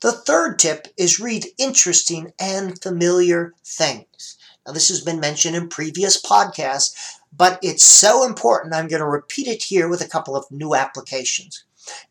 The 0.00 0.12
third 0.12 0.58
tip 0.58 0.88
is 0.96 1.20
read 1.20 1.46
interesting 1.58 2.32
and 2.40 2.80
familiar 2.80 3.54
things. 3.64 4.38
Now, 4.66 4.72
this 4.72 4.88
has 4.88 5.00
been 5.00 5.20
mentioned 5.20 5.56
in 5.56 5.68
previous 5.68 6.20
podcasts, 6.20 6.94
but 7.36 7.58
it's 7.62 7.84
so 7.84 8.24
important 8.24 8.74
I'm 8.74 8.88
going 8.88 9.00
to 9.00 9.06
repeat 9.06 9.46
it 9.46 9.64
here 9.64 9.88
with 9.88 10.00
a 10.00 10.08
couple 10.08 10.36
of 10.36 10.50
new 10.50 10.74
applications. 10.74 11.64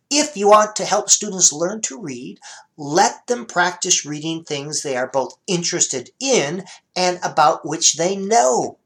If 0.10 0.36
you 0.36 0.48
want 0.48 0.76
to 0.78 0.86
help 0.86 1.10
students 1.10 1.54
learn 1.54 1.82
to 1.82 2.00
read, 2.00 2.40
let 2.78 3.28
them 3.28 3.46
practice 3.46 4.06
reading 4.06 4.44
things 4.44 4.82
they 4.82 4.98
are 4.98 5.08
both 5.08 5.38
interested 5.46 6.10
in 6.20 6.66
and 6.96 7.20
about 7.24 7.66
which 7.66 7.96
they 7.96 8.16
know. 8.16 8.78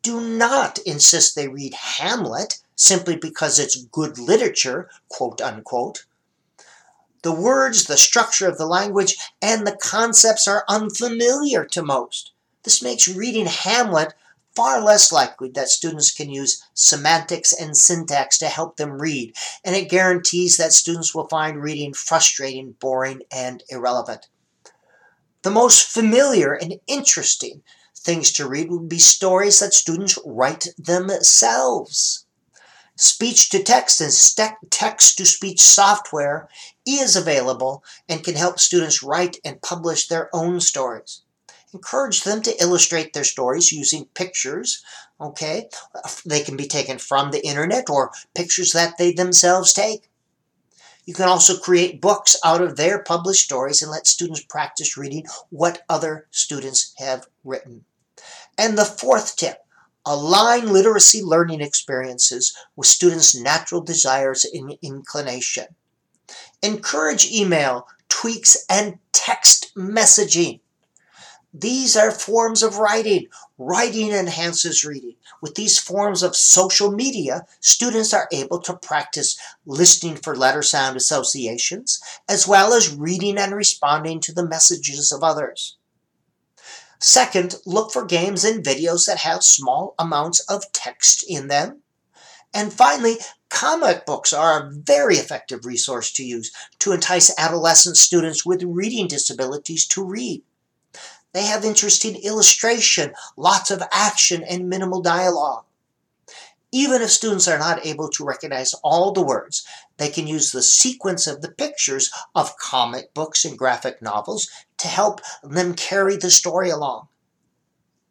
Do 0.00 0.20
not 0.20 0.78
insist 0.78 1.34
they 1.34 1.48
read 1.48 1.74
Hamlet 1.74 2.60
simply 2.76 3.16
because 3.16 3.58
it's 3.58 3.84
good 3.84 4.18
literature, 4.18 4.90
quote 5.08 5.40
unquote. 5.40 6.06
The 7.22 7.32
words, 7.32 7.84
the 7.84 7.96
structure 7.96 8.48
of 8.48 8.58
the 8.58 8.66
language, 8.66 9.16
and 9.40 9.66
the 9.66 9.76
concepts 9.76 10.46
are 10.46 10.64
unfamiliar 10.68 11.64
to 11.66 11.82
most. 11.82 12.32
This 12.64 12.82
makes 12.82 13.08
reading 13.08 13.46
Hamlet 13.46 14.14
far 14.54 14.80
less 14.80 15.10
likely 15.10 15.50
that 15.50 15.68
students 15.68 16.10
can 16.10 16.30
use 16.30 16.64
semantics 16.74 17.52
and 17.52 17.76
syntax 17.76 18.38
to 18.38 18.46
help 18.46 18.76
them 18.76 19.00
read, 19.00 19.34
and 19.64 19.74
it 19.74 19.90
guarantees 19.90 20.56
that 20.56 20.72
students 20.72 21.14
will 21.14 21.28
find 21.28 21.62
reading 21.62 21.92
frustrating, 21.92 22.72
boring, 22.78 23.22
and 23.32 23.62
irrelevant. 23.68 24.28
The 25.42 25.50
most 25.50 25.88
familiar 25.88 26.54
and 26.54 26.80
interesting 26.86 27.62
things 27.96 28.32
to 28.32 28.48
read 28.48 28.70
would 28.70 28.88
be 28.88 28.98
stories 28.98 29.58
that 29.60 29.74
students 29.74 30.18
write 30.24 30.68
themselves. 30.78 32.24
Speech 32.96 33.50
to 33.50 33.62
text 33.62 34.00
and 34.00 34.70
text 34.70 35.18
to 35.18 35.26
speech 35.26 35.60
software 35.60 36.48
is 36.86 37.16
available 37.16 37.82
and 38.08 38.22
can 38.22 38.36
help 38.36 38.60
students 38.60 39.02
write 39.02 39.38
and 39.44 39.60
publish 39.60 40.06
their 40.06 40.30
own 40.32 40.60
stories 40.60 41.23
encourage 41.74 42.22
them 42.22 42.40
to 42.42 42.62
illustrate 42.62 43.12
their 43.12 43.24
stories 43.24 43.72
using 43.72 44.06
pictures, 44.14 44.82
okay? 45.20 45.68
They 46.24 46.40
can 46.40 46.56
be 46.56 46.66
taken 46.66 46.98
from 46.98 47.30
the 47.30 47.44
internet 47.44 47.90
or 47.90 48.12
pictures 48.34 48.72
that 48.72 48.96
they 48.96 49.12
themselves 49.12 49.72
take. 49.72 50.08
You 51.04 51.12
can 51.12 51.28
also 51.28 51.58
create 51.58 52.00
books 52.00 52.36
out 52.44 52.62
of 52.62 52.76
their 52.76 53.02
published 53.02 53.44
stories 53.44 53.82
and 53.82 53.90
let 53.90 54.06
students 54.06 54.42
practice 54.42 54.96
reading 54.96 55.26
what 55.50 55.82
other 55.88 56.28
students 56.30 56.94
have 56.98 57.26
written. 57.42 57.84
And 58.56 58.78
the 58.78 58.86
fourth 58.86 59.36
tip, 59.36 59.58
align 60.06 60.72
literacy 60.72 61.22
learning 61.22 61.60
experiences 61.60 62.56
with 62.76 62.86
students' 62.86 63.34
natural 63.38 63.80
desires 63.80 64.46
and 64.46 64.78
inclination. 64.80 65.66
Encourage 66.62 67.30
email, 67.30 67.86
tweaks, 68.08 68.64
and 68.70 68.98
text 69.12 69.72
messaging. 69.76 70.60
These 71.56 71.96
are 71.96 72.10
forms 72.10 72.64
of 72.64 72.78
writing. 72.78 73.28
Writing 73.58 74.10
enhances 74.10 74.84
reading. 74.84 75.14
With 75.40 75.54
these 75.54 75.78
forms 75.78 76.24
of 76.24 76.34
social 76.34 76.90
media, 76.90 77.46
students 77.60 78.12
are 78.12 78.26
able 78.32 78.58
to 78.62 78.76
practice 78.76 79.38
listening 79.64 80.16
for 80.16 80.34
letter 80.34 80.62
sound 80.62 80.96
associations, 80.96 82.00
as 82.28 82.48
well 82.48 82.74
as 82.74 82.92
reading 82.92 83.38
and 83.38 83.54
responding 83.54 84.18
to 84.20 84.34
the 84.34 84.44
messages 84.44 85.12
of 85.12 85.22
others. 85.22 85.76
Second, 86.98 87.54
look 87.64 87.92
for 87.92 88.04
games 88.04 88.44
and 88.44 88.64
videos 88.64 89.06
that 89.06 89.18
have 89.18 89.44
small 89.44 89.94
amounts 89.96 90.40
of 90.48 90.72
text 90.72 91.24
in 91.28 91.46
them. 91.46 91.82
And 92.52 92.72
finally, 92.72 93.18
comic 93.48 94.06
books 94.06 94.32
are 94.32 94.58
a 94.58 94.70
very 94.72 95.18
effective 95.18 95.64
resource 95.64 96.10
to 96.14 96.24
use 96.24 96.50
to 96.80 96.90
entice 96.90 97.32
adolescent 97.38 97.96
students 97.96 98.44
with 98.44 98.64
reading 98.64 99.06
disabilities 99.06 99.86
to 99.88 100.02
read. 100.02 100.42
They 101.34 101.46
have 101.46 101.64
interesting 101.64 102.14
illustration, 102.14 103.12
lots 103.36 103.72
of 103.72 103.82
action, 103.92 104.44
and 104.44 104.68
minimal 104.68 105.02
dialogue. 105.02 105.64
Even 106.70 107.02
if 107.02 107.10
students 107.10 107.48
are 107.48 107.58
not 107.58 107.84
able 107.84 108.08
to 108.10 108.24
recognize 108.24 108.72
all 108.84 109.12
the 109.12 109.22
words, 109.22 109.66
they 109.96 110.10
can 110.10 110.28
use 110.28 110.52
the 110.52 110.62
sequence 110.62 111.26
of 111.26 111.42
the 111.42 111.50
pictures 111.50 112.10
of 112.36 112.56
comic 112.56 113.12
books 113.14 113.44
and 113.44 113.58
graphic 113.58 114.00
novels 114.00 114.48
to 114.78 114.86
help 114.86 115.20
them 115.42 115.74
carry 115.74 116.16
the 116.16 116.30
story 116.30 116.70
along. 116.70 117.08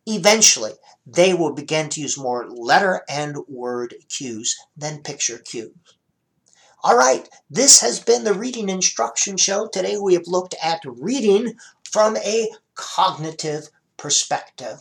Eventually, 0.05 0.73
they 1.05 1.33
will 1.33 1.53
begin 1.53 1.88
to 1.89 2.01
use 2.01 2.17
more 2.17 2.49
letter 2.49 3.03
and 3.09 3.38
word 3.47 3.95
cues 4.09 4.57
than 4.75 5.01
picture 5.01 5.38
cues. 5.38 5.71
All 6.83 6.97
right, 6.97 7.29
this 7.49 7.79
has 7.79 8.01
been 8.01 8.25
the 8.25 8.33
Reading 8.33 8.67
Instruction 8.67 9.38
Show. 9.38 9.67
Today 9.67 9.97
we 9.97 10.13
have 10.15 10.27
looked 10.27 10.55
at 10.62 10.81
reading 10.83 11.55
from 11.89 12.17
a 12.17 12.49
cognitive 12.75 13.69
perspective. 13.97 14.79